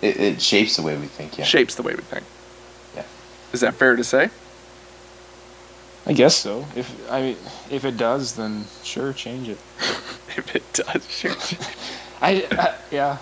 it. 0.00 0.18
It 0.18 0.42
shapes 0.42 0.76
the 0.76 0.82
way 0.82 0.96
we 0.96 1.06
think. 1.06 1.38
Yeah. 1.38 1.44
shapes 1.44 1.74
the 1.74 1.82
way 1.82 1.94
we 1.94 2.02
think. 2.02 2.24
Is 3.54 3.60
that 3.60 3.74
fair 3.74 3.94
to 3.94 4.02
say? 4.02 4.30
I 6.06 6.12
guess 6.12 6.34
so. 6.34 6.66
If 6.74 6.92
I 7.08 7.20
mean, 7.22 7.36
if 7.70 7.84
it 7.84 7.96
does, 7.96 8.34
then 8.34 8.64
sure, 8.82 9.12
change 9.12 9.48
it. 9.48 9.58
If 10.36 10.56
it 10.56 10.64
does, 10.72 11.08
sure. 11.08 11.30
I, 12.20 12.44
I 12.50 12.74
yeah. 12.90 13.18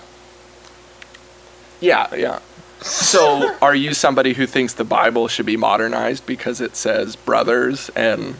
yeah, 1.80 2.14
yeah. 2.14 2.38
So, 2.80 3.54
are 3.60 3.74
you 3.74 3.92
somebody 3.92 4.32
who 4.32 4.46
thinks 4.46 4.72
the 4.72 4.84
Bible 4.84 5.28
should 5.28 5.44
be 5.44 5.58
modernized 5.58 6.24
because 6.24 6.62
it 6.62 6.74
says 6.74 7.14
brothers 7.14 7.90
and 7.94 8.36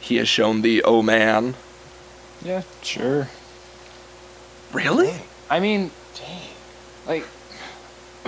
he 0.00 0.16
has 0.16 0.26
shown 0.26 0.62
thee, 0.62 0.82
oh 0.82 1.00
man? 1.00 1.54
Yeah, 2.44 2.62
sure. 2.82 3.28
Really? 4.72 5.14
I 5.48 5.60
mean, 5.60 5.92
Dang. 6.16 6.48
like, 7.06 7.22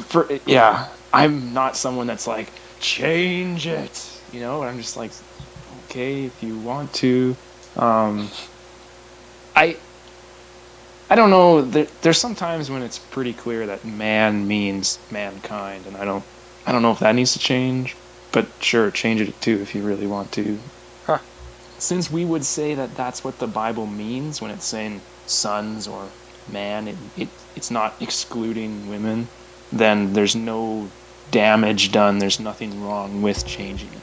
for 0.04 0.28
yeah, 0.46 0.86
I'm 1.12 1.52
not 1.52 1.76
someone 1.76 2.06
that's 2.06 2.26
like 2.26 2.48
change 2.80 3.66
it. 3.66 4.20
You 4.32 4.40
know, 4.40 4.62
I'm 4.62 4.78
just 4.78 4.96
like, 4.96 5.12
okay, 5.86 6.24
if 6.24 6.42
you 6.42 6.58
want 6.58 6.92
to. 6.94 7.36
Um, 7.76 8.28
I, 9.54 9.76
I 11.10 11.14
don't 11.14 11.30
know. 11.30 11.62
There, 11.62 11.86
there's 12.00 12.18
sometimes 12.18 12.70
when 12.70 12.82
it's 12.82 12.98
pretty 12.98 13.34
clear 13.34 13.66
that 13.66 13.84
man 13.84 14.48
means 14.48 14.98
mankind, 15.10 15.86
and 15.86 15.96
I 15.96 16.04
don't, 16.04 16.24
I 16.66 16.72
don't 16.72 16.82
know 16.82 16.92
if 16.92 17.00
that 17.00 17.14
needs 17.14 17.34
to 17.34 17.38
change. 17.38 17.94
But 18.32 18.46
sure, 18.60 18.90
change 18.90 19.20
it 19.20 19.38
too 19.42 19.58
if 19.60 19.74
you 19.74 19.82
really 19.82 20.06
want 20.06 20.32
to. 20.32 20.58
Huh. 21.04 21.18
Since 21.78 22.10
we 22.10 22.24
would 22.24 22.44
say 22.46 22.74
that 22.74 22.94
that's 22.94 23.22
what 23.22 23.38
the 23.38 23.46
Bible 23.46 23.86
means 23.86 24.40
when 24.40 24.50
it's 24.50 24.64
saying 24.64 25.02
sons 25.26 25.86
or 25.86 26.08
man, 26.50 26.88
it, 26.88 26.96
it 27.16 27.28
it's 27.54 27.70
not 27.70 27.94
excluding 28.00 28.88
women, 28.88 29.28
then 29.70 30.14
there's 30.14 30.34
no 30.34 30.88
damage 31.32 31.90
done. 31.90 32.18
There's 32.18 32.38
nothing 32.38 32.84
wrong 32.84 33.22
with 33.22 33.44
changing 33.44 33.88
it. 33.88 33.98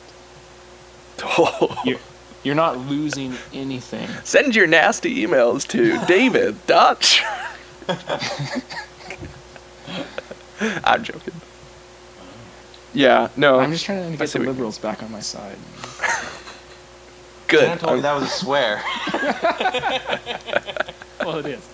You're, 1.86 2.00
you're 2.44 2.56
not 2.56 2.78
losing 2.78 3.34
anything. 3.54 4.08
Send 4.24 4.56
your 4.56 4.68
nasty 4.68 5.26
emails 5.26 5.68
to 5.70 6.04
David 6.08 6.66
Dutch. 6.68 7.22
I'm 10.84 11.04
joking. 11.04 11.34
Yeah, 12.94 13.28
no. 13.36 13.60
I'm 13.60 13.72
just 13.72 13.86
trying 13.86 14.12
to 14.12 14.18
get 14.18 14.30
see 14.30 14.40
the 14.40 14.46
what 14.46 14.46
you 14.46 14.52
liberals 14.52 14.78
back 14.78 15.04
on 15.04 15.12
my 15.12 15.20
side. 15.20 15.58
good. 17.48 17.66
Dan 17.66 17.78
told 17.78 17.96
me 17.98 18.02
that 18.02 18.14
was 18.14 18.24
a 18.24 18.28
swear. 18.28 18.82
well, 21.26 21.38
it 21.40 21.46
is. 21.46 21.68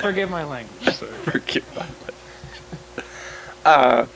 Forgive 0.00 0.30
my 0.30 0.44
language. 0.44 0.94
Sorry. 0.94 1.10
Forgive 1.12 1.64
my 1.74 1.80
language. 1.80 2.14
Uh, 3.64 4.06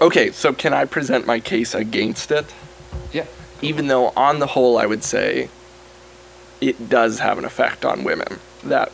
okay, 0.00 0.30
so 0.30 0.52
can 0.52 0.72
I 0.72 0.84
present 0.84 1.26
my 1.26 1.40
case 1.40 1.74
against 1.74 2.30
it? 2.30 2.46
Yeah. 3.12 3.26
Even 3.62 3.88
though, 3.88 4.08
on 4.10 4.38
the 4.38 4.46
whole, 4.48 4.78
I 4.78 4.86
would 4.86 5.02
say 5.02 5.48
it 6.60 6.88
does 6.88 7.18
have 7.20 7.38
an 7.38 7.44
effect 7.44 7.84
on 7.84 8.04
women, 8.04 8.40
that 8.64 8.92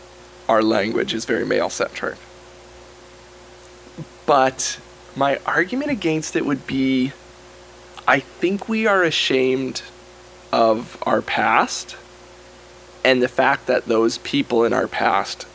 our 0.48 0.62
language 0.62 1.14
is 1.14 1.24
very 1.24 1.46
male 1.46 1.70
centric. 1.70 2.16
But 4.26 4.78
my 5.16 5.38
argument 5.46 5.90
against 5.90 6.36
it 6.36 6.46
would 6.46 6.66
be 6.66 7.12
I 8.06 8.20
think 8.20 8.68
we 8.68 8.86
are 8.86 9.02
ashamed 9.04 9.82
of 10.52 11.00
our 11.02 11.22
past 11.22 11.96
and 13.04 13.22
the 13.22 13.28
fact 13.28 13.66
that 13.66 13.86
those 13.86 14.18
people 14.18 14.64
in 14.64 14.72
our 14.72 14.88
past 14.88 15.46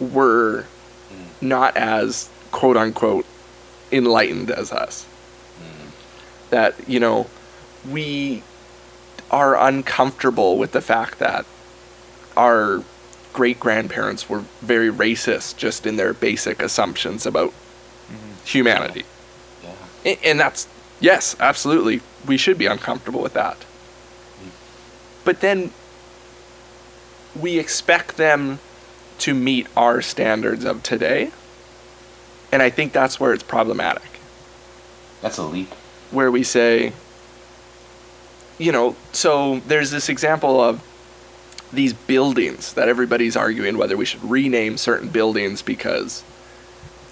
were 0.00 0.62
mm. 0.62 1.42
not 1.42 1.76
as 1.76 2.30
quote 2.50 2.76
unquote 2.76 3.26
enlightened 3.92 4.50
as 4.50 4.72
us. 4.72 5.06
That, 6.50 6.74
you 6.86 7.00
know, 7.00 7.28
we 7.88 8.42
are 9.30 9.56
uncomfortable 9.56 10.58
with 10.58 10.72
the 10.72 10.82
fact 10.82 11.18
that 11.18 11.46
our 12.36 12.84
great 13.32 13.58
grandparents 13.58 14.28
were 14.28 14.44
very 14.60 14.90
racist 14.90 15.56
just 15.56 15.86
in 15.86 15.96
their 15.96 16.12
basic 16.12 16.60
assumptions 16.60 17.24
about 17.24 17.50
mm-hmm. 17.50 18.44
humanity. 18.44 19.04
Yeah. 19.62 19.70
A- 20.04 20.26
And 20.26 20.38
that's, 20.38 20.68
yes, 21.00 21.34
absolutely. 21.40 22.02
We 22.26 22.36
should 22.36 22.58
be 22.58 22.66
uncomfortable 22.66 23.22
with 23.22 23.32
that. 23.32 23.56
Mm. 23.56 24.50
But 25.24 25.40
then 25.40 25.72
we 27.34 27.58
expect 27.58 28.18
them 28.18 28.58
to 29.20 29.32
meet 29.32 29.66
our 29.74 30.02
standards 30.02 30.64
of 30.64 30.82
today. 30.82 31.30
And 32.52 32.62
I 32.62 32.70
think 32.70 32.92
that's 32.92 33.18
where 33.18 33.32
it's 33.32 33.42
problematic. 33.42 34.20
That's 35.22 35.38
a 35.38 35.44
leap. 35.44 35.72
Where 36.10 36.30
we 36.30 36.42
say, 36.42 36.92
you 38.58 38.70
know, 38.70 38.94
so 39.12 39.60
there's 39.60 39.90
this 39.90 40.08
example 40.10 40.60
of 40.60 40.86
these 41.72 41.94
buildings 41.94 42.74
that 42.74 42.88
everybody's 42.88 43.36
arguing 43.36 43.78
whether 43.78 43.96
we 43.96 44.04
should 44.04 44.22
rename 44.22 44.76
certain 44.76 45.08
buildings 45.08 45.62
because, 45.62 46.22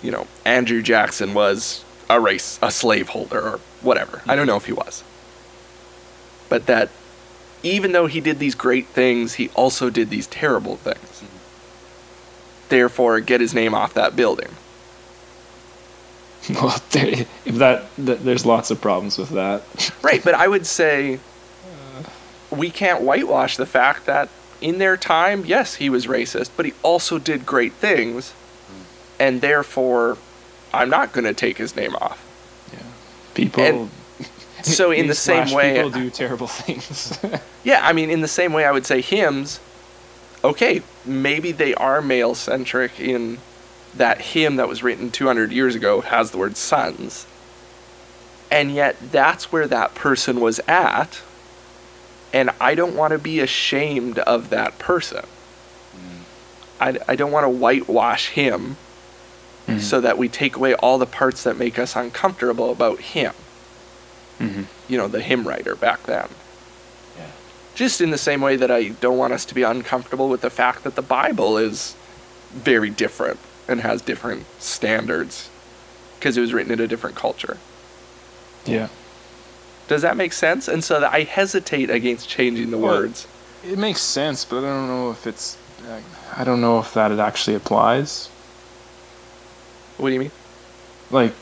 you 0.02 0.10
know, 0.10 0.26
Andrew 0.44 0.82
Jackson 0.82 1.32
was 1.32 1.82
a 2.10 2.20
race, 2.20 2.58
a 2.60 2.70
slaveholder 2.70 3.40
or 3.40 3.60
whatever. 3.80 4.20
I 4.26 4.36
don't 4.36 4.46
know 4.46 4.56
if 4.56 4.66
he 4.66 4.72
was. 4.72 5.02
But 6.50 6.66
that 6.66 6.90
even 7.62 7.92
though 7.92 8.06
he 8.06 8.20
did 8.20 8.38
these 8.38 8.54
great 8.54 8.86
things, 8.88 9.34
he 9.34 9.48
also 9.50 9.88
did 9.88 10.10
these 10.10 10.26
terrible 10.26 10.76
things. 10.76 10.98
Mm-hmm. 10.98 11.36
Therefore, 12.68 13.20
get 13.20 13.40
his 13.40 13.54
name 13.54 13.74
off 13.74 13.94
that 13.94 14.14
building. 14.14 14.50
Well, 16.48 16.82
there, 16.90 17.26
if 17.44 17.56
that, 17.56 17.84
that 17.98 18.24
there's 18.24 18.46
lots 18.46 18.70
of 18.70 18.80
problems 18.80 19.18
with 19.18 19.30
that. 19.30 19.62
Right, 20.02 20.22
but 20.24 20.34
I 20.34 20.48
would 20.48 20.66
say 20.66 21.16
uh. 21.16 22.02
we 22.50 22.70
can't 22.70 23.02
whitewash 23.02 23.56
the 23.56 23.66
fact 23.66 24.06
that 24.06 24.28
in 24.60 24.78
their 24.78 24.96
time, 24.96 25.44
yes, 25.44 25.76
he 25.76 25.88
was 25.90 26.06
racist, 26.06 26.50
but 26.56 26.66
he 26.66 26.72
also 26.82 27.18
did 27.18 27.46
great 27.46 27.72
things, 27.74 28.32
hmm. 28.32 28.82
and 29.18 29.40
therefore, 29.40 30.18
I'm 30.72 30.90
not 30.90 31.12
going 31.12 31.24
to 31.24 31.34
take 31.34 31.58
his 31.58 31.76
name 31.76 31.94
off. 31.96 32.24
Yeah, 32.72 32.78
people. 33.34 33.62
And 33.62 33.90
So, 34.62 34.90
in 34.90 35.06
the 35.06 35.14
same 35.14 35.50
way, 35.52 35.76
people 35.76 35.90
do 35.90 36.10
terrible 36.10 36.46
things. 36.46 37.18
yeah, 37.64 37.80
I 37.86 37.94
mean, 37.94 38.10
in 38.10 38.20
the 38.20 38.28
same 38.28 38.52
way, 38.52 38.66
I 38.66 38.70
would 38.70 38.84
say 38.84 39.00
hymns. 39.00 39.58
Okay, 40.44 40.82
maybe 41.04 41.52
they 41.52 41.74
are 41.74 42.02
male 42.02 42.34
centric 42.34 43.00
in 43.00 43.38
that 43.96 44.20
hymn 44.20 44.56
that 44.56 44.68
was 44.68 44.82
written 44.82 45.10
200 45.10 45.50
years 45.52 45.74
ago 45.74 46.00
has 46.00 46.30
the 46.30 46.38
word 46.38 46.56
sons. 46.56 47.26
And 48.50 48.72
yet, 48.74 48.96
that's 49.12 49.52
where 49.52 49.66
that 49.68 49.94
person 49.94 50.40
was 50.40 50.60
at. 50.66 51.20
And 52.32 52.50
I 52.60 52.74
don't 52.74 52.94
want 52.96 53.12
to 53.12 53.18
be 53.18 53.40
ashamed 53.40 54.18
of 54.20 54.50
that 54.50 54.78
person. 54.78 55.24
I, 56.80 56.98
I 57.08 57.14
don't 57.16 57.32
want 57.32 57.44
to 57.44 57.48
whitewash 57.50 58.28
him 58.30 58.76
Mhm. 59.68 59.80
so 59.80 60.00
that 60.00 60.16
we 60.16 60.28
take 60.28 60.56
away 60.56 60.74
all 60.74 60.96
the 60.96 61.06
parts 61.06 61.42
that 61.42 61.58
make 61.58 61.78
us 61.78 61.94
uncomfortable 61.94 62.70
about 62.72 62.98
him. 63.00 63.34
Mhm. 64.40 64.64
You 64.88 64.96
know, 64.96 65.06
the 65.06 65.20
hymn 65.20 65.46
writer 65.46 65.76
back 65.76 66.04
then. 66.04 66.28
Yeah. 67.18 67.26
Just 67.74 68.00
in 68.00 68.10
the 68.10 68.16
same 68.18 68.40
way 68.40 68.56
that 68.56 68.70
I 68.70 68.88
don't 68.88 69.18
want 69.18 69.34
us 69.34 69.44
to 69.44 69.54
be 69.54 69.62
uncomfortable 69.62 70.28
with 70.30 70.40
the 70.40 70.48
fact 70.50 70.82
that 70.84 70.94
the 70.96 71.02
Bible 71.02 71.58
is 71.58 71.94
very 72.52 72.88
different 72.88 73.38
and 73.70 73.80
has 73.80 74.02
different 74.02 74.44
standards 74.58 75.48
because 76.18 76.36
it 76.36 76.40
was 76.40 76.52
written 76.52 76.72
in 76.72 76.80
a 76.80 76.86
different 76.88 77.16
culture. 77.16 77.56
yeah. 78.66 78.88
Does 79.88 80.02
that 80.02 80.16
make 80.16 80.32
sense? 80.32 80.68
And 80.68 80.84
so 80.84 81.00
that 81.00 81.12
I 81.12 81.22
hesitate 81.22 81.90
against 81.90 82.28
changing 82.28 82.70
the 82.70 82.78
Well, 82.78 82.94
words. 82.96 83.26
It 83.64 83.76
makes 83.76 84.00
sense, 84.00 84.44
but 84.44 84.58
I 84.58 84.68
don't 84.68 84.86
know 84.86 85.10
if 85.10 85.26
it's. 85.26 85.58
I 86.36 86.44
don't 86.44 86.60
know 86.60 86.78
if 86.78 86.94
that 86.94 87.10
it 87.10 87.18
actually 87.18 87.56
applies. 87.56 88.28
What 89.96 90.10
do 90.10 90.14
you 90.14 90.20
mean? 90.20 90.30
Like, 91.10 91.32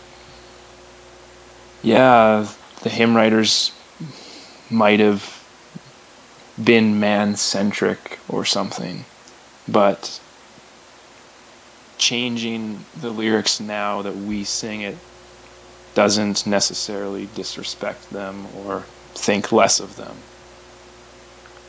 yeah, 1.83 2.47
the 2.83 2.88
hymn 2.88 3.14
writers 3.14 3.73
might 4.71 5.01
have 5.01 5.45
been 6.62 6.99
man 6.99 7.37
centric 7.37 8.19
or 8.31 8.47
something, 8.47 9.05
but 9.69 10.21
changing 11.99 12.85
the 13.01 13.11
lyrics 13.11 13.61
now 13.61 14.03
that 14.03 14.17
we 14.17 14.45
sing 14.45 14.83
it 14.83 14.97
doesn't 15.95 16.47
necessarily 16.47 17.29
disrespect 17.35 18.11
them 18.11 18.47
or 18.57 18.85
think 19.15 19.53
less 19.53 19.81
of 19.81 19.97
them. 19.97 20.17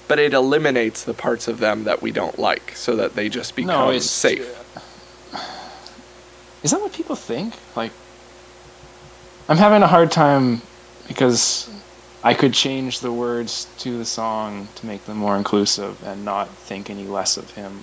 But 0.08 0.20
it 0.20 0.34
eliminates 0.34 1.04
the 1.04 1.14
parts 1.14 1.48
of 1.48 1.60
them 1.60 1.86
that 1.86 2.02
we 2.02 2.12
don't 2.12 2.38
like 2.38 2.76
so 2.76 2.96
that 2.98 3.16
they 3.16 3.30
just 3.30 3.56
become 3.56 3.94
no, 3.94 4.00
safe. 4.00 4.42
Is 6.64 6.72
that 6.72 6.82
what 6.82 6.94
people 6.94 7.16
think? 7.16 7.54
Like, 7.76 7.92
I'm 9.48 9.58
having 9.58 9.82
a 9.82 9.88
hard 9.88 10.12
time 10.12 10.62
because 11.08 11.70
I 12.24 12.34
could 12.34 12.54
change 12.54 13.00
the 13.00 13.12
words 13.12 13.68
to 13.80 13.98
the 13.98 14.06
song 14.06 14.68
to 14.76 14.86
make 14.86 15.06
them 15.06 15.18
more 15.18 15.38
inclusive 15.38 16.04
and 16.04 16.26
not 16.26 16.50
think 16.50 16.90
any 16.90 17.06
less 17.06 17.38
of 17.38 17.50
him. 17.52 17.80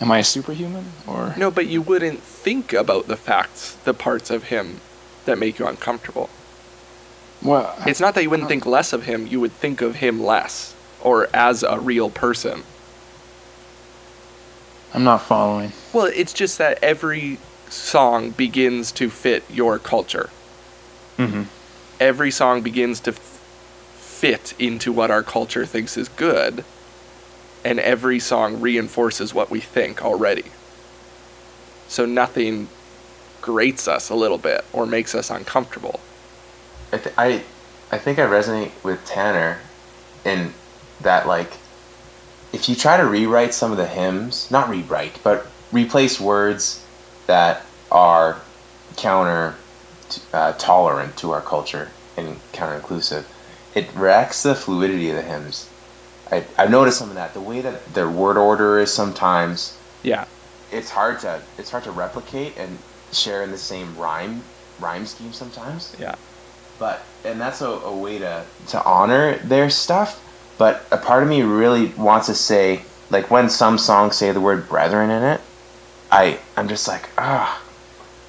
Am 0.00 0.10
I 0.10 0.18
a 0.18 0.24
superhuman 0.24 0.86
or 1.06 1.34
No, 1.36 1.50
but 1.50 1.66
you 1.66 1.80
wouldn't 1.80 2.20
think 2.20 2.72
about 2.72 3.06
the 3.08 3.16
facts, 3.16 3.76
the 3.84 3.94
parts 3.94 4.30
of 4.30 4.44
him 4.44 4.80
that 5.24 5.38
make 5.38 5.58
you 5.58 5.66
uncomfortable. 5.66 6.28
well? 7.42 7.74
It's 7.86 8.00
not 8.00 8.14
that 8.14 8.22
you 8.22 8.30
wouldn't 8.30 8.48
think 8.48 8.66
less 8.66 8.92
of 8.92 9.04
him, 9.04 9.26
you 9.26 9.40
would 9.40 9.52
think 9.52 9.80
of 9.80 9.96
him 9.96 10.22
less 10.22 10.74
or 11.02 11.28
as 11.34 11.62
a 11.62 11.78
real 11.78 12.10
person. 12.10 12.62
I'm 14.94 15.04
not 15.04 15.22
following. 15.22 15.72
Well, 15.92 16.06
it's 16.14 16.32
just 16.32 16.58
that 16.58 16.78
every 16.82 17.38
song 17.68 18.30
begins 18.30 18.92
to 18.92 19.10
fit 19.10 19.44
your 19.50 19.78
culture. 19.78 20.30
Mm-hmm. 21.18 21.42
Every 22.00 22.30
song 22.30 22.62
begins 22.62 23.00
to 23.00 23.10
f- 23.10 23.18
fit 23.96 24.54
into 24.58 24.92
what 24.92 25.10
our 25.10 25.22
culture 25.22 25.66
thinks 25.66 25.96
is 25.96 26.08
good, 26.08 26.64
and 27.66 27.80
every 27.80 28.20
song 28.20 28.60
reinforces 28.60 29.34
what 29.34 29.50
we 29.50 29.58
think 29.58 30.00
already. 30.00 30.44
So 31.88 32.06
nothing 32.06 32.68
grates 33.42 33.88
us 33.88 34.08
a 34.08 34.14
little 34.14 34.38
bit 34.38 34.64
or 34.72 34.86
makes 34.86 35.16
us 35.16 35.30
uncomfortable. 35.30 35.98
I, 36.92 36.98
th- 36.98 37.14
I, 37.18 37.42
I 37.90 37.98
think 37.98 38.20
I 38.20 38.22
resonate 38.22 38.70
with 38.84 39.04
Tanner 39.04 39.58
in 40.24 40.54
that, 41.00 41.26
like, 41.26 41.50
if 42.52 42.68
you 42.68 42.76
try 42.76 42.98
to 42.98 43.04
rewrite 43.04 43.52
some 43.52 43.72
of 43.72 43.78
the 43.78 43.88
hymns, 43.88 44.48
not 44.48 44.68
rewrite, 44.68 45.18
but 45.24 45.48
replace 45.72 46.20
words 46.20 46.86
that 47.26 47.66
are 47.90 48.40
counter 48.96 49.56
uh, 50.32 50.52
tolerant 50.52 51.16
to 51.16 51.32
our 51.32 51.42
culture 51.42 51.90
and 52.16 52.38
counter 52.52 52.76
inclusive, 52.76 53.28
it 53.74 53.92
wrecks 53.96 54.44
the 54.44 54.54
fluidity 54.54 55.10
of 55.10 55.16
the 55.16 55.22
hymns. 55.22 55.68
I, 56.30 56.44
I've 56.58 56.70
noticed 56.70 56.98
some 56.98 57.08
of 57.08 57.14
that. 57.16 57.34
The 57.34 57.40
way 57.40 57.60
that 57.60 57.94
their 57.94 58.08
word 58.10 58.36
order 58.36 58.78
is 58.78 58.92
sometimes, 58.92 59.76
Yeah. 60.02 60.24
it's 60.72 60.90
hard 60.90 61.20
to 61.20 61.40
it's 61.58 61.70
hard 61.70 61.84
to 61.84 61.90
replicate 61.92 62.56
and 62.56 62.78
share 63.12 63.42
in 63.42 63.50
the 63.52 63.58
same 63.58 63.96
rhyme 63.96 64.42
rhyme 64.80 65.06
scheme 65.06 65.32
sometimes. 65.32 65.94
Yeah. 65.98 66.16
But 66.78 67.02
and 67.24 67.40
that's 67.40 67.60
a, 67.62 67.68
a 67.68 67.96
way 67.96 68.18
to 68.18 68.44
to 68.68 68.84
honor 68.84 69.36
their 69.38 69.70
stuff. 69.70 70.22
But 70.58 70.84
a 70.90 70.96
part 70.96 71.22
of 71.22 71.28
me 71.28 71.42
really 71.42 71.86
wants 71.96 72.26
to 72.26 72.34
say, 72.34 72.82
like 73.10 73.30
when 73.30 73.48
some 73.50 73.78
songs 73.78 74.16
say 74.16 74.32
the 74.32 74.40
word 74.40 74.68
brethren 74.68 75.10
in 75.10 75.22
it, 75.22 75.40
I 76.10 76.38
I'm 76.56 76.68
just 76.68 76.88
like 76.88 77.08
ah, 77.18 77.62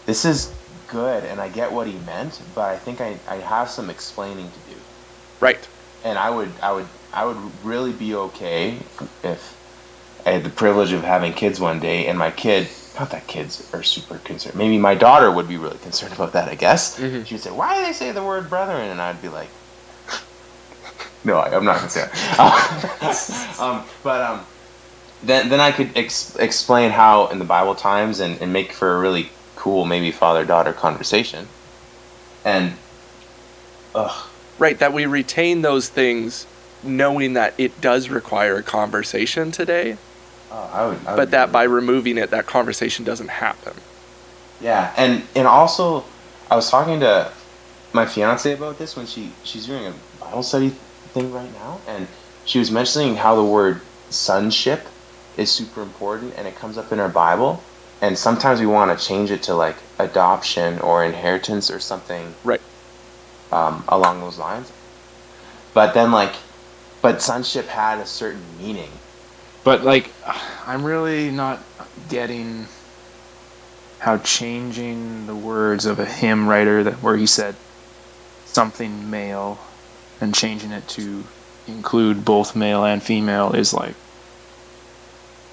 this 0.05 0.23
is 0.23 0.53
good, 0.87 1.23
and 1.25 1.41
I 1.41 1.49
get 1.49 1.71
what 1.71 1.87
he 1.87 1.97
meant, 2.05 2.39
but 2.53 2.69
I 2.69 2.77
think 2.77 3.01
I 3.01 3.17
I 3.27 3.37
have 3.37 3.69
some 3.69 3.89
explaining 3.89 4.45
to 4.51 4.59
do 4.73 4.79
Right. 5.39 5.67
And 6.07 6.17
I 6.17 6.29
would 6.29 6.51
I 6.61 6.71
would 6.71 6.87
I 7.13 7.25
would 7.25 7.37
really 7.63 7.91
be 7.91 8.15
okay 8.15 8.77
if 9.23 9.55
I 10.25 10.31
had 10.31 10.43
the 10.43 10.49
privilege 10.49 10.93
of 10.93 11.03
having 11.03 11.33
kids 11.33 11.59
one 11.59 11.79
day 11.79 12.07
and 12.07 12.17
my 12.17 12.31
kid 12.31 12.67
not 12.99 13.11
that 13.11 13.27
kids 13.27 13.69
are 13.73 13.83
super 13.83 14.17
concerned 14.19 14.55
maybe 14.55 14.77
my 14.77 14.95
daughter 14.95 15.29
would 15.31 15.47
be 15.47 15.57
really 15.57 15.77
concerned 15.79 16.13
about 16.13 16.33
that 16.33 16.47
I 16.49 16.55
guess. 16.55 16.97
Mhm. 16.99 17.25
she'd 17.25 17.41
say 17.41 17.51
why 17.51 17.75
do 17.77 17.85
they 17.85 17.93
say 17.93 18.11
the 18.11 18.23
word 18.23 18.49
brethren? 18.49 18.89
And 18.89 19.01
I'd 19.01 19.21
be 19.21 19.29
like 19.29 19.49
no 21.23 21.37
I, 21.37 21.55
I'm 21.55 21.65
not 21.65 21.81
that. 21.91 22.09
Um, 23.59 23.83
but 24.03 24.21
um 24.21 24.45
then 25.23 25.49
then 25.49 25.59
I 25.59 25.71
could 25.71 25.97
ex- 25.97 26.35
explain 26.37 26.91
how 26.91 27.27
in 27.27 27.39
the 27.39 27.45
Bible 27.45 27.75
times 27.75 28.19
and, 28.19 28.39
and 28.41 28.53
make 28.53 28.71
for 28.71 28.95
a 28.95 28.99
really 28.99 29.29
cool 29.55 29.83
maybe 29.85 30.11
father 30.11 30.45
daughter 30.45 30.73
conversation. 30.73 31.47
And 32.45 32.73
ugh 33.95 34.29
Right. 34.59 34.77
That 34.79 34.93
we 34.93 35.05
retain 35.05 35.61
those 35.61 35.89
things 35.89 36.47
knowing 36.83 37.33
that 37.33 37.53
it 37.57 37.79
does 37.81 38.09
require 38.09 38.57
a 38.57 38.63
conversation 38.63 39.51
today, 39.51 39.97
oh, 40.51 40.71
I 40.73 40.87
would, 40.87 40.97
I 41.05 41.11
would 41.11 41.17
but 41.17 41.31
that 41.31 41.51
by 41.51 41.63
removing 41.63 42.17
it, 42.17 42.31
that 42.31 42.45
conversation 42.45 43.05
doesn't 43.05 43.29
happen. 43.29 43.73
Yeah, 44.61 44.93
and 44.97 45.23
and 45.35 45.47
also, 45.47 46.03
I 46.49 46.55
was 46.55 46.69
talking 46.69 46.99
to 47.01 47.31
my 47.93 48.05
fiance 48.05 48.51
about 48.51 48.77
this 48.77 48.95
when 48.95 49.05
she 49.05 49.31
she's 49.43 49.65
doing 49.67 49.85
a 49.85 49.93
Bible 50.19 50.43
study 50.43 50.69
thing 51.13 51.31
right 51.31 51.51
now, 51.53 51.79
and 51.87 52.07
she 52.45 52.59
was 52.59 52.71
mentioning 52.71 53.15
how 53.15 53.35
the 53.35 53.43
word 53.43 53.81
sonship 54.09 54.81
is 55.35 55.51
super 55.51 55.81
important, 55.81 56.33
and 56.37 56.47
it 56.47 56.55
comes 56.55 56.77
up 56.77 56.91
in 56.91 56.99
our 56.99 57.09
Bible, 57.09 57.61
and 58.01 58.17
sometimes 58.17 58.59
we 58.59 58.65
want 58.65 58.97
to 58.97 59.05
change 59.05 59.29
it 59.29 59.43
to 59.43 59.53
like 59.53 59.75
adoption 59.99 60.79
or 60.79 61.03
inheritance 61.03 61.69
or 61.69 61.79
something 61.79 62.33
Right. 62.43 62.61
Um, 63.51 63.83
along 63.87 64.19
those 64.19 64.37
lines. 64.37 64.71
But 65.73 65.93
then 65.93 66.11
like, 66.11 66.33
but 67.01 67.21
sonship 67.21 67.67
had 67.67 67.99
a 67.99 68.05
certain 68.05 68.43
meaning. 68.59 68.89
But 69.63 69.83
like, 69.83 70.11
I'm 70.65 70.83
really 70.83 71.31
not 71.31 71.61
getting 72.09 72.67
how 73.99 74.17
changing 74.19 75.27
the 75.27 75.35
words 75.35 75.85
of 75.85 75.99
a 75.99 76.05
hymn 76.05 76.47
writer 76.47 76.83
that 76.83 76.93
where 76.95 77.17
he 77.17 77.25
said 77.25 77.55
something 78.45 79.09
male 79.09 79.59
and 80.21 80.33
changing 80.33 80.71
it 80.71 80.87
to 80.87 81.23
include 81.67 82.23
both 82.23 82.55
male 82.55 82.85
and 82.85 83.03
female 83.03 83.53
is 83.53 83.73
like 83.73 83.95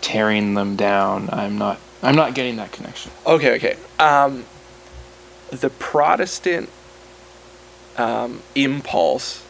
tearing 0.01 0.55
them 0.55 0.77
down. 0.77 1.29
I'm 1.33 1.59
not. 1.59 1.81
I'm 2.03 2.17
not 2.17 2.35
getting 2.35 2.57
that 2.57 2.71
connection. 2.71 3.11
Okay, 3.27 3.55
okay. 3.55 3.77
Um, 3.99 4.45
the 5.51 5.71
Protestant 5.71 6.69
um, 7.97 8.43
impulse 8.55 9.45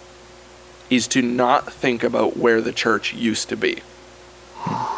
is 0.91 1.07
to 1.09 1.23
not 1.23 1.73
think 1.73 2.05
about 2.05 2.37
where 2.37 2.61
the 2.61 2.73
church 2.73 3.15
used 3.15 3.49
to 3.49 3.57
be. 3.57 3.83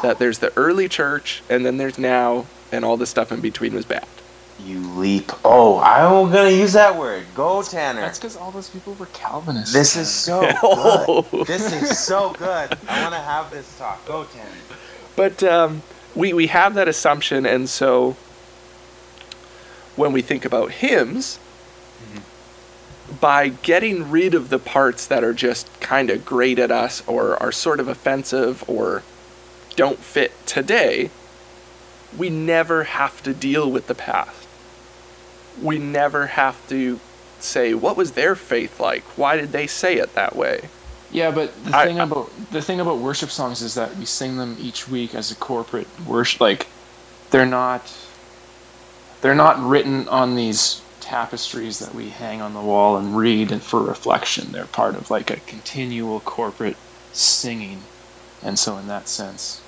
That 0.03 0.19
there's 0.19 0.39
the 0.39 0.53
early 0.57 0.89
church, 0.89 1.43
and 1.49 1.65
then 1.65 1.77
there's 1.77 1.99
now, 1.99 2.47
and 2.71 2.85
all 2.85 2.97
the 2.97 3.07
stuff 3.07 3.33
in 3.33 3.41
between 3.41 3.75
was 3.75 3.85
bad. 3.85 4.07
You 4.65 4.79
leap. 4.79 5.33
Oh, 5.45 5.79
I'm 5.81 6.31
gonna 6.33 6.51
use 6.51 6.73
that 6.73 6.97
word. 6.97 7.25
Go, 7.35 7.63
Tanner. 7.63 8.01
That's 8.01 8.19
because 8.19 8.37
all 8.37 8.51
those 8.51 8.71
people 8.71 8.95
were 8.95 9.07
Calvinists. 9.07 9.73
This 9.73 9.97
is 9.97 10.09
so 10.09 10.41
good. 11.31 11.47
This 11.47 11.73
is 11.73 11.99
so 11.99 12.33
good. 12.33 12.77
I 12.89 13.03
want 13.03 13.15
to 13.15 13.21
have 13.21 13.51
this 13.51 13.77
talk. 13.79 14.05
Go, 14.07 14.25
Tanner. 14.25 14.51
But 15.15 15.43
um, 15.43 15.83
we, 16.15 16.33
we 16.33 16.47
have 16.47 16.75
that 16.75 16.89
assumption, 16.89 17.45
and 17.45 17.69
so 17.69 18.17
when 19.95 20.13
we 20.13 20.23
think 20.23 20.45
about 20.45 20.71
hymns, 20.73 21.39
by 23.21 23.49
getting 23.49 24.11
rid 24.11 24.35
of 24.35 24.49
the 24.49 24.59
parts 24.59 25.07
that 25.07 25.23
are 25.25 25.33
just 25.33 25.81
kind 25.81 26.11
of 26.11 26.25
grate 26.25 26.59
at 26.59 26.71
us 26.71 27.03
or 27.07 27.41
are 27.43 27.53
sort 27.53 27.81
of 27.81 27.89
offensive 27.89 28.65
or 28.69 29.03
don't 29.77 29.99
fit 29.99 30.33
today, 30.47 31.11
we 32.17 32.31
never 32.31 32.85
have 32.85 33.23
to 33.23 33.33
deal 33.35 33.71
with 33.71 33.87
the 33.87 33.95
past. 33.95 34.49
We 35.63 35.79
never 35.79 36.27
have 36.27 36.67
to 36.69 37.01
say, 37.39 37.75
what 37.75 37.97
was 37.97 38.13
their 38.13 38.35
faith 38.35 38.81
like? 38.81 39.03
Why 39.17 39.37
did 39.37 39.53
they 39.53 39.67
say 39.67 39.97
it 39.97 40.15
that 40.15 40.35
way? 40.37 40.69
Yeah, 41.11 41.31
but 41.31 41.53
the 41.65 41.77
I- 41.77 41.87
thing 41.87 42.01
about 42.01 42.31
the 42.51 42.61
thing 42.61 42.81
about 42.81 42.99
worship 42.99 43.31
songs 43.31 43.63
is 43.63 43.75
that 43.75 43.97
we 43.97 44.05
sing 44.05 44.37
them 44.37 44.57
each 44.59 44.89
week 44.89 45.15
as 45.15 45.31
a 45.31 45.37
corporate 45.37 45.87
worship. 46.07 46.41
Like, 46.41 46.67
they're 47.31 47.47
not 47.47 47.93
they're 49.23 49.35
not 49.35 49.63
written 49.63 50.09
on 50.09 50.35
these 50.35 50.83
tapestries 51.07 51.79
that 51.79 51.95
we 51.95 52.09
hang 52.09 52.41
on 52.43 52.53
the 52.53 52.61
wall 52.61 52.97
and 52.97 53.17
read 53.17 53.53
and 53.53 53.63
for 53.63 53.81
reflection. 53.81 54.51
They're 54.51 54.65
part 54.67 54.97
of 54.97 55.09
like 55.09 55.31
a 55.31 55.37
continual 55.37 56.19
corporate 56.19 56.77
singing, 57.13 57.83
and 58.43 58.59
so 58.59 58.77
in 58.77 58.89
that 58.89 59.07
sense, 59.09 59.63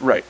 Right. 0.00 0.24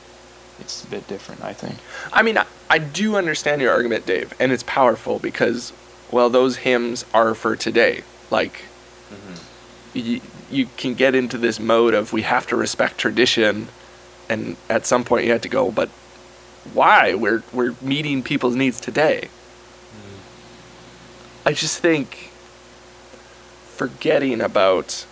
it's 0.59 0.83
a 0.83 0.87
bit 0.87 1.07
different. 1.07 1.43
I 1.43 1.53
think. 1.53 1.77
I 2.13 2.21
mean, 2.21 2.37
I, 2.37 2.45
I 2.69 2.77
do 2.77 3.15
understand 3.15 3.59
your 3.59 3.71
argument, 3.73 4.05
Dave, 4.05 4.35
and 4.39 4.51
it's 4.51 4.61
powerful 4.63 5.17
because, 5.17 5.73
well, 6.11 6.29
those 6.29 6.57
hymns 6.57 7.05
are 7.11 7.33
for 7.33 7.55
today. 7.55 8.03
Like, 8.29 8.65
mm-hmm. 9.11 9.97
you, 9.97 10.21
you 10.51 10.67
can 10.77 10.93
get 10.93 11.15
into 11.15 11.39
this 11.39 11.59
mode 11.59 11.95
of 11.95 12.13
we 12.13 12.21
have 12.21 12.45
to 12.47 12.55
respect 12.55 12.99
tradition, 12.99 13.67
and 14.29 14.57
at 14.69 14.85
some 14.85 15.03
point 15.03 15.25
you 15.25 15.31
have 15.31 15.41
to 15.41 15.49
go, 15.49 15.71
but 15.71 15.89
why? 16.71 17.15
We're 17.15 17.41
we're 17.51 17.73
meeting 17.81 18.21
people's 18.21 18.55
needs 18.55 18.79
today. 18.79 19.29
I 21.45 21.53
just 21.53 21.79
think 21.79 22.31
forgetting 23.75 24.39
about 24.39 25.05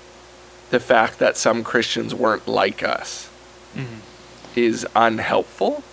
the 0.69 0.79
fact 0.79 1.19
that 1.19 1.35
some 1.35 1.63
Christians 1.63 2.15
weren't 2.15 2.47
like 2.47 2.83
us 2.83 3.29
mm-hmm. 3.75 3.99
is 4.55 4.87
unhelpful. 4.95 5.83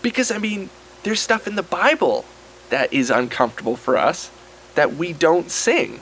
Because, 0.00 0.30
I 0.30 0.38
mean, 0.38 0.70
there's 1.02 1.20
stuff 1.20 1.46
in 1.46 1.56
the 1.56 1.62
Bible 1.62 2.24
that 2.70 2.92
is 2.92 3.10
uncomfortable 3.10 3.76
for 3.76 3.96
us 3.96 4.30
that 4.74 4.94
we 4.94 5.12
don't 5.12 5.50
sing. 5.50 6.00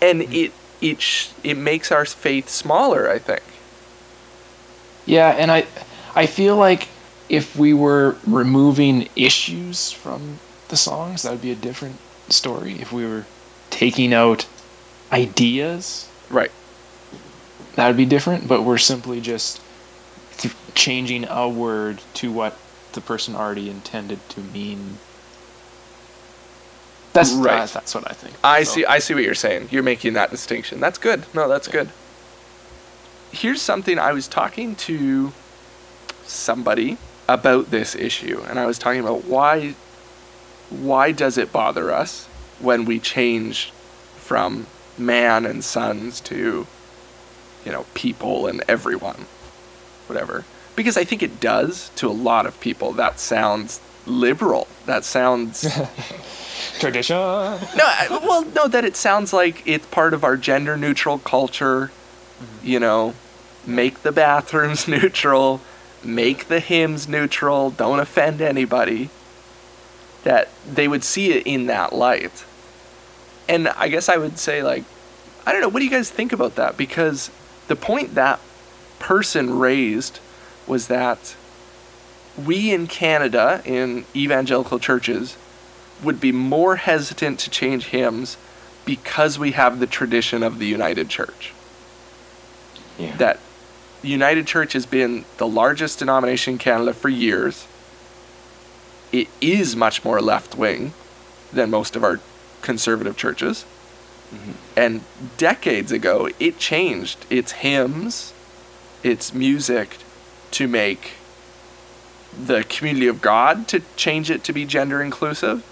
And 0.00 0.22
mm-hmm. 0.22 0.32
it 0.32 0.52
it 0.80 1.00
sh- 1.00 1.28
it 1.42 1.56
makes 1.56 1.92
our 1.92 2.04
faith 2.04 2.48
smaller, 2.48 3.08
I 3.08 3.18
think. 3.18 3.42
Yeah, 5.06 5.28
and 5.30 5.50
I 5.50 5.66
I 6.14 6.26
feel 6.26 6.56
like 6.56 6.88
if 7.28 7.56
we 7.56 7.72
were 7.72 8.16
removing 8.26 9.08
issues 9.16 9.92
from 9.92 10.38
the 10.72 10.76
songs, 10.78 11.22
that 11.22 11.30
would 11.32 11.42
be 11.42 11.50
a 11.52 11.54
different 11.54 11.96
story. 12.30 12.80
If 12.80 12.92
we 12.92 13.04
were 13.04 13.26
taking 13.68 14.14
out 14.14 14.46
ideas, 15.12 16.08
Right. 16.30 16.50
that 17.76 17.86
would 17.88 17.98
be 17.98 18.06
different, 18.06 18.48
but 18.48 18.62
we're 18.62 18.78
simply 18.78 19.20
just 19.20 19.60
changing 20.74 21.26
a 21.28 21.46
word 21.46 22.00
to 22.14 22.32
what 22.32 22.56
the 22.94 23.02
person 23.02 23.36
already 23.36 23.68
intended 23.68 24.18
to 24.30 24.40
mean. 24.40 24.96
That's 27.12 27.32
Right. 27.32 27.60
uh, 27.60 27.66
that's 27.66 27.94
what 27.94 28.10
I 28.10 28.14
think. 28.14 28.34
I 28.42 28.62
So- 28.64 28.72
see 28.76 28.86
I 28.86 28.98
see 28.98 29.12
what 29.12 29.24
you're 29.24 29.34
saying. 29.34 29.68
You're 29.70 29.82
making 29.82 30.14
that 30.14 30.30
distinction. 30.30 30.80
That's 30.80 30.96
good. 30.96 31.24
No, 31.34 31.48
that's 31.50 31.68
good. 31.68 31.90
Here's 33.30 33.60
something 33.60 33.98
I 33.98 34.12
was 34.12 34.26
talking 34.26 34.74
to 34.88 35.34
somebody 36.26 36.96
about 37.28 37.70
this 37.70 37.94
issue 37.94 38.42
and 38.48 38.58
I 38.58 38.64
was 38.64 38.78
talking 38.78 39.00
about 39.00 39.24
why 39.26 39.74
why 40.72 41.12
does 41.12 41.38
it 41.38 41.52
bother 41.52 41.90
us 41.92 42.26
when 42.60 42.84
we 42.84 42.98
change 42.98 43.70
from 44.16 44.66
man 44.98 45.44
and 45.46 45.62
sons 45.64 46.20
to 46.20 46.66
you 47.64 47.72
know 47.72 47.84
people 47.94 48.46
and 48.46 48.62
everyone 48.68 49.26
whatever 50.06 50.44
because 50.76 50.96
I 50.96 51.04
think 51.04 51.22
it 51.22 51.40
does 51.40 51.90
to 51.96 52.08
a 52.08 52.12
lot 52.12 52.46
of 52.46 52.58
people 52.60 52.92
that 52.92 53.18
sounds 53.20 53.80
liberal 54.06 54.66
that 54.86 55.04
sounds 55.04 55.62
Tradition. 56.78 57.16
no, 57.16 57.58
I- 57.84 58.08
well, 58.22 58.44
no, 58.54 58.68
that 58.68 58.84
it 58.84 58.96
sounds 58.96 59.32
like 59.32 59.62
it's 59.66 59.86
part 59.86 60.14
of 60.14 60.24
our 60.24 60.36
gender 60.36 60.76
neutral 60.76 61.18
culture. 61.18 61.90
Mm-hmm. 62.40 62.66
You 62.66 62.80
know, 62.80 63.14
make 63.66 64.02
the 64.02 64.12
bathrooms 64.12 64.86
neutral, 64.96 65.60
make 66.02 66.48
the 66.48 66.60
hymns 66.60 67.08
neutral, 67.08 67.70
don't 67.70 68.00
offend 68.00 68.40
anybody. 68.40 69.10
That 70.24 70.48
they 70.70 70.88
would 70.88 71.04
see 71.04 71.32
it 71.32 71.46
in 71.46 71.66
that 71.66 71.92
light. 71.92 72.44
And 73.48 73.68
I 73.68 73.88
guess 73.88 74.08
I 74.08 74.16
would 74.16 74.38
say, 74.38 74.62
like, 74.62 74.84
I 75.44 75.52
don't 75.52 75.60
know. 75.60 75.68
What 75.68 75.80
do 75.80 75.84
you 75.84 75.90
guys 75.90 76.10
think 76.10 76.32
about 76.32 76.54
that? 76.56 76.76
Because 76.76 77.30
the 77.68 77.76
point 77.76 78.14
that 78.14 78.38
person 78.98 79.58
raised 79.58 80.20
was 80.66 80.86
that 80.86 81.34
we 82.46 82.72
in 82.72 82.86
Canada, 82.86 83.60
in 83.64 84.04
evangelical 84.14 84.78
churches, 84.78 85.36
would 86.02 86.20
be 86.20 86.32
more 86.32 86.76
hesitant 86.76 87.38
to 87.40 87.50
change 87.50 87.86
hymns 87.86 88.36
because 88.84 89.38
we 89.38 89.52
have 89.52 89.80
the 89.80 89.86
tradition 89.86 90.42
of 90.42 90.58
the 90.58 90.66
United 90.66 91.08
Church. 91.08 91.52
Yeah. 92.98 93.16
That 93.16 93.40
United 94.02 94.46
Church 94.46 94.72
has 94.72 94.86
been 94.86 95.24
the 95.38 95.46
largest 95.46 96.00
denomination 96.00 96.54
in 96.54 96.58
Canada 96.58 96.92
for 96.92 97.08
years. 97.08 97.66
It 99.12 99.28
is 99.40 99.76
much 99.76 100.04
more 100.04 100.20
left 100.20 100.56
wing 100.56 100.94
than 101.52 101.70
most 101.70 101.96
of 101.96 102.02
our 102.02 102.20
conservative 102.62 103.16
churches. 103.16 103.64
Mm-hmm. 104.32 104.52
And 104.76 105.04
decades 105.36 105.92
ago, 105.92 106.28
it 106.40 106.58
changed 106.58 107.26
its 107.28 107.52
hymns, 107.52 108.32
its 109.02 109.34
music 109.34 109.98
to 110.52 110.66
make 110.66 111.12
the 112.32 112.64
community 112.64 113.06
of 113.08 113.20
God 113.20 113.68
to 113.68 113.82
change 113.96 114.30
it 114.30 114.42
to 114.44 114.52
be 114.52 114.64
gender 114.64 115.02
inclusive, 115.02 115.62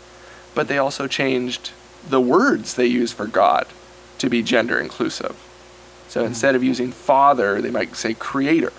but 0.55 0.69
they 0.69 0.77
also 0.77 1.07
changed 1.07 1.71
the 2.07 2.21
words 2.21 2.75
they 2.75 2.87
use 2.87 3.13
for 3.13 3.27
God 3.27 3.67
to 4.19 4.29
be 4.29 4.43
gender 4.43 4.79
inclusive. 4.79 5.37
So 6.09 6.21
mm-hmm. 6.21 6.29
instead 6.29 6.55
of 6.55 6.63
using 6.63 6.93
father, 6.93 7.63
they 7.63 7.71
might 7.71 7.97
say 7.97 8.13
creator. 8.13 8.73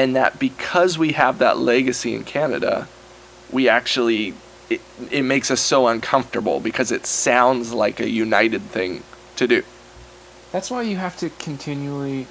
And 0.00 0.16
that 0.16 0.38
because 0.38 0.96
we 0.96 1.12
have 1.12 1.40
that 1.40 1.58
legacy 1.58 2.14
in 2.14 2.24
Canada, 2.24 2.88
we 3.50 3.68
actually 3.68 4.32
it, 4.70 4.80
it 5.10 5.20
makes 5.20 5.50
us 5.50 5.60
so 5.60 5.88
uncomfortable 5.88 6.58
because 6.58 6.90
it 6.90 7.04
sounds 7.04 7.74
like 7.74 8.00
a 8.00 8.08
united 8.08 8.62
thing 8.62 9.02
to 9.36 9.46
do. 9.46 9.62
That's 10.52 10.70
why 10.70 10.82
you 10.84 10.96
have 10.96 11.18
to 11.18 11.28
continually 11.28 12.26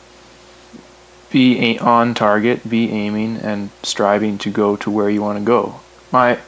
be 1.29 1.77
on 1.77 2.15
target, 2.15 2.67
be 2.67 2.89
aiming 2.89 3.37
and 3.37 3.69
striving 3.83 4.39
to 4.39 4.49
go 4.49 4.75
to 4.77 4.89
where 4.89 5.11
you 5.11 5.21
want 5.21 5.37
to 5.37 5.45
go. 5.45 5.79
My 6.11 6.39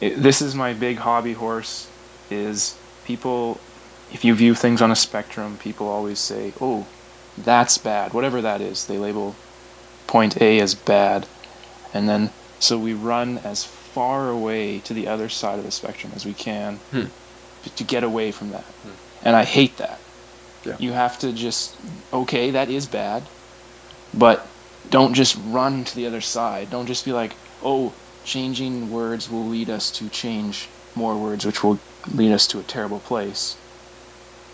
this 0.00 0.40
is 0.40 0.54
my 0.54 0.72
big 0.72 0.96
hobby 0.96 1.34
horse 1.34 1.86
is 2.30 2.78
people 3.04 3.60
if 4.10 4.24
you 4.24 4.34
view 4.34 4.54
things 4.54 4.80
on 4.80 4.90
a 4.90 4.96
spectrum, 4.96 5.58
people 5.58 5.86
always 5.86 6.18
say, 6.18 6.54
"Oh, 6.62 6.86
that's 7.36 7.76
bad." 7.76 8.14
Whatever 8.14 8.40
that 8.40 8.62
is, 8.62 8.86
they 8.86 8.96
label 8.96 9.36
point 10.06 10.40
A 10.40 10.60
as 10.60 10.74
bad. 10.74 11.26
And 11.94 12.08
then 12.08 12.30
so 12.58 12.78
we 12.78 12.94
run 12.94 13.38
as 13.38 13.64
far 13.64 14.28
away 14.30 14.78
to 14.80 14.94
the 14.94 15.08
other 15.08 15.28
side 15.28 15.58
of 15.58 15.64
the 15.64 15.70
spectrum 15.70 16.12
as 16.14 16.24
we 16.24 16.32
can 16.32 16.76
Hmm. 16.90 17.04
to, 17.64 17.70
to 17.76 17.84
get 17.84 18.04
away 18.04 18.32
from 18.32 18.50
that. 18.50 18.64
And 19.24 19.36
I 19.36 19.44
hate 19.44 19.76
that. 19.78 19.98
Yeah. 20.64 20.76
You 20.78 20.92
have 20.92 21.18
to 21.20 21.32
just 21.32 21.76
okay, 22.12 22.52
that 22.52 22.70
is 22.70 22.86
bad, 22.86 23.22
but 24.14 24.46
don't 24.90 25.14
just 25.14 25.36
run 25.46 25.84
to 25.84 25.94
the 25.96 26.06
other 26.06 26.20
side. 26.20 26.70
Don't 26.70 26.86
just 26.86 27.04
be 27.04 27.12
like, 27.12 27.34
"Oh, 27.62 27.92
changing 28.24 28.90
words 28.90 29.28
will 29.30 29.46
lead 29.46 29.70
us 29.70 29.90
to 29.92 30.08
change 30.08 30.68
more 30.94 31.16
words, 31.16 31.44
which 31.44 31.62
will 31.64 31.78
lead 32.14 32.32
us 32.32 32.46
to 32.48 32.60
a 32.60 32.62
terrible 32.62 33.00
place." 33.00 33.56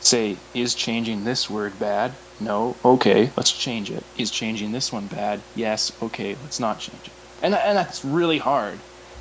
Say, 0.00 0.36
is 0.54 0.74
changing 0.74 1.24
this 1.24 1.50
word 1.50 1.78
bad? 1.78 2.12
No. 2.40 2.76
Okay, 2.84 3.30
let's 3.36 3.52
change 3.52 3.90
it. 3.90 4.04
Is 4.16 4.30
changing 4.30 4.72
this 4.72 4.92
one 4.92 5.06
bad? 5.06 5.40
Yes. 5.56 5.92
Okay, 6.02 6.36
let's 6.42 6.60
not 6.60 6.78
change 6.78 7.02
it. 7.04 7.12
And 7.42 7.54
and 7.54 7.76
that's 7.76 8.04
really 8.04 8.38
hard. 8.38 8.78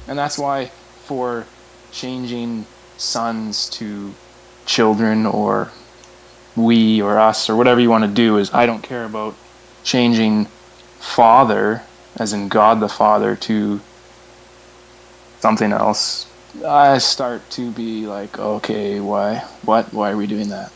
And 0.07 0.17
that's 0.17 0.37
why 0.37 0.67
for 1.05 1.45
changing 1.91 2.65
sons 2.97 3.69
to 3.71 4.13
children 4.65 5.25
or 5.25 5.71
we 6.55 7.01
or 7.01 7.19
us 7.19 7.49
or 7.49 7.55
whatever 7.55 7.79
you 7.79 7.89
want 7.89 8.03
to 8.03 8.09
do 8.09 8.37
is 8.37 8.53
I 8.53 8.65
don't 8.65 8.81
care 8.81 9.05
about 9.05 9.35
changing 9.83 10.45
father 10.99 11.81
as 12.17 12.33
in 12.33 12.49
God 12.49 12.79
the 12.79 12.89
Father 12.89 13.35
to 13.35 13.79
something 15.39 15.71
else. 15.71 16.25
I 16.65 16.97
start 16.97 17.49
to 17.51 17.71
be 17.71 18.07
like, 18.07 18.39
okay, 18.39 18.99
why? 18.99 19.39
What? 19.63 19.93
Why 19.93 20.11
are 20.11 20.17
we 20.17 20.27
doing 20.27 20.49
that? 20.49 20.71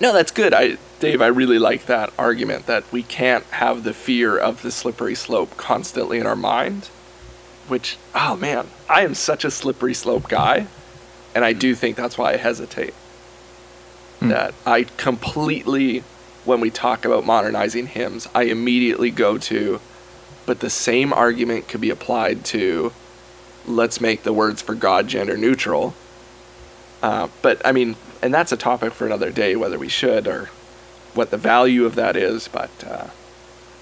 No, 0.00 0.12
that's 0.12 0.30
good. 0.30 0.52
I 0.54 0.78
Dave, 1.00 1.20
I 1.20 1.26
really 1.26 1.58
like 1.58 1.86
that 1.86 2.12
argument 2.18 2.66
that 2.66 2.90
we 2.90 3.02
can't 3.02 3.44
have 3.46 3.84
the 3.84 3.92
fear 3.92 4.38
of 4.38 4.62
the 4.62 4.70
slippery 4.70 5.14
slope 5.14 5.56
constantly 5.56 6.18
in 6.18 6.26
our 6.26 6.36
mind. 6.36 6.86
Which, 7.68 7.98
oh 8.14 8.36
man, 8.36 8.68
I 8.88 9.02
am 9.02 9.14
such 9.14 9.44
a 9.44 9.50
slippery 9.50 9.94
slope 9.94 10.28
guy, 10.28 10.66
and 11.34 11.44
I 11.44 11.52
do 11.52 11.74
think 11.74 11.96
that's 11.96 12.18
why 12.18 12.32
I 12.32 12.36
hesitate. 12.36 12.94
Hmm. 14.20 14.28
That 14.28 14.54
I 14.64 14.84
completely, 14.96 16.04
when 16.44 16.60
we 16.60 16.70
talk 16.70 17.04
about 17.04 17.24
modernizing 17.26 17.88
hymns, 17.88 18.28
I 18.34 18.44
immediately 18.44 19.10
go 19.10 19.38
to, 19.38 19.80
but 20.46 20.60
the 20.60 20.70
same 20.70 21.12
argument 21.12 21.68
could 21.68 21.80
be 21.80 21.90
applied 21.90 22.44
to, 22.46 22.92
let's 23.66 24.00
make 24.00 24.22
the 24.22 24.32
words 24.32 24.62
for 24.62 24.74
God 24.74 25.08
gender 25.08 25.36
neutral. 25.36 25.94
Uh, 27.02 27.28
but 27.42 27.64
I 27.64 27.72
mean, 27.72 27.96
and 28.22 28.32
that's 28.32 28.52
a 28.52 28.56
topic 28.56 28.92
for 28.92 29.06
another 29.06 29.30
day, 29.30 29.56
whether 29.56 29.78
we 29.78 29.88
should 29.88 30.26
or 30.26 30.50
what 31.14 31.30
the 31.30 31.36
value 31.36 31.84
of 31.84 31.94
that 31.94 32.16
is. 32.16 32.48
But 32.48 32.70
uh, 32.86 33.06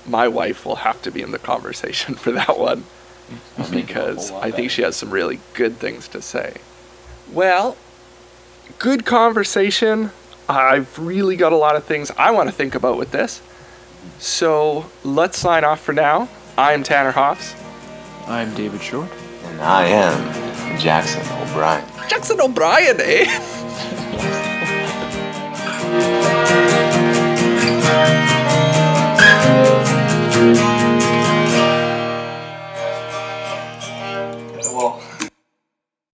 my 0.06 0.28
wife 0.28 0.66
will 0.66 0.76
have 0.76 1.00
to 1.02 1.10
be 1.10 1.22
in 1.22 1.30
the 1.30 1.38
conversation 1.38 2.14
for 2.16 2.32
that 2.32 2.58
one 2.58 2.84
because 3.70 4.30
I 4.30 4.50
think 4.50 4.70
she 4.70 4.82
has 4.82 4.96
some 4.96 5.10
really 5.10 5.40
good 5.54 5.76
things 5.76 6.08
to 6.08 6.20
say. 6.20 6.56
Well, 7.32 7.76
good 8.78 9.06
conversation. 9.06 10.10
I've 10.48 10.98
really 10.98 11.36
got 11.36 11.52
a 11.52 11.56
lot 11.56 11.76
of 11.76 11.84
things 11.84 12.10
I 12.18 12.30
want 12.32 12.48
to 12.48 12.54
think 12.54 12.74
about 12.74 12.98
with 12.98 13.12
this. 13.12 13.40
So 14.18 14.90
let's 15.04 15.38
sign 15.38 15.64
off 15.64 15.80
for 15.80 15.92
now. 15.92 16.28
I'm 16.58 16.82
Tanner 16.82 17.12
Hoffs. 17.12 17.54
I'm 18.26 18.52
David 18.54 18.82
Short. 18.82 19.08
I 19.62 19.86
am 19.86 20.78
Jackson 20.78 21.22
O'Brien. 21.38 21.84
Jackson 22.08 22.40
O'Brien, 22.40 23.00
eh? 23.00 23.58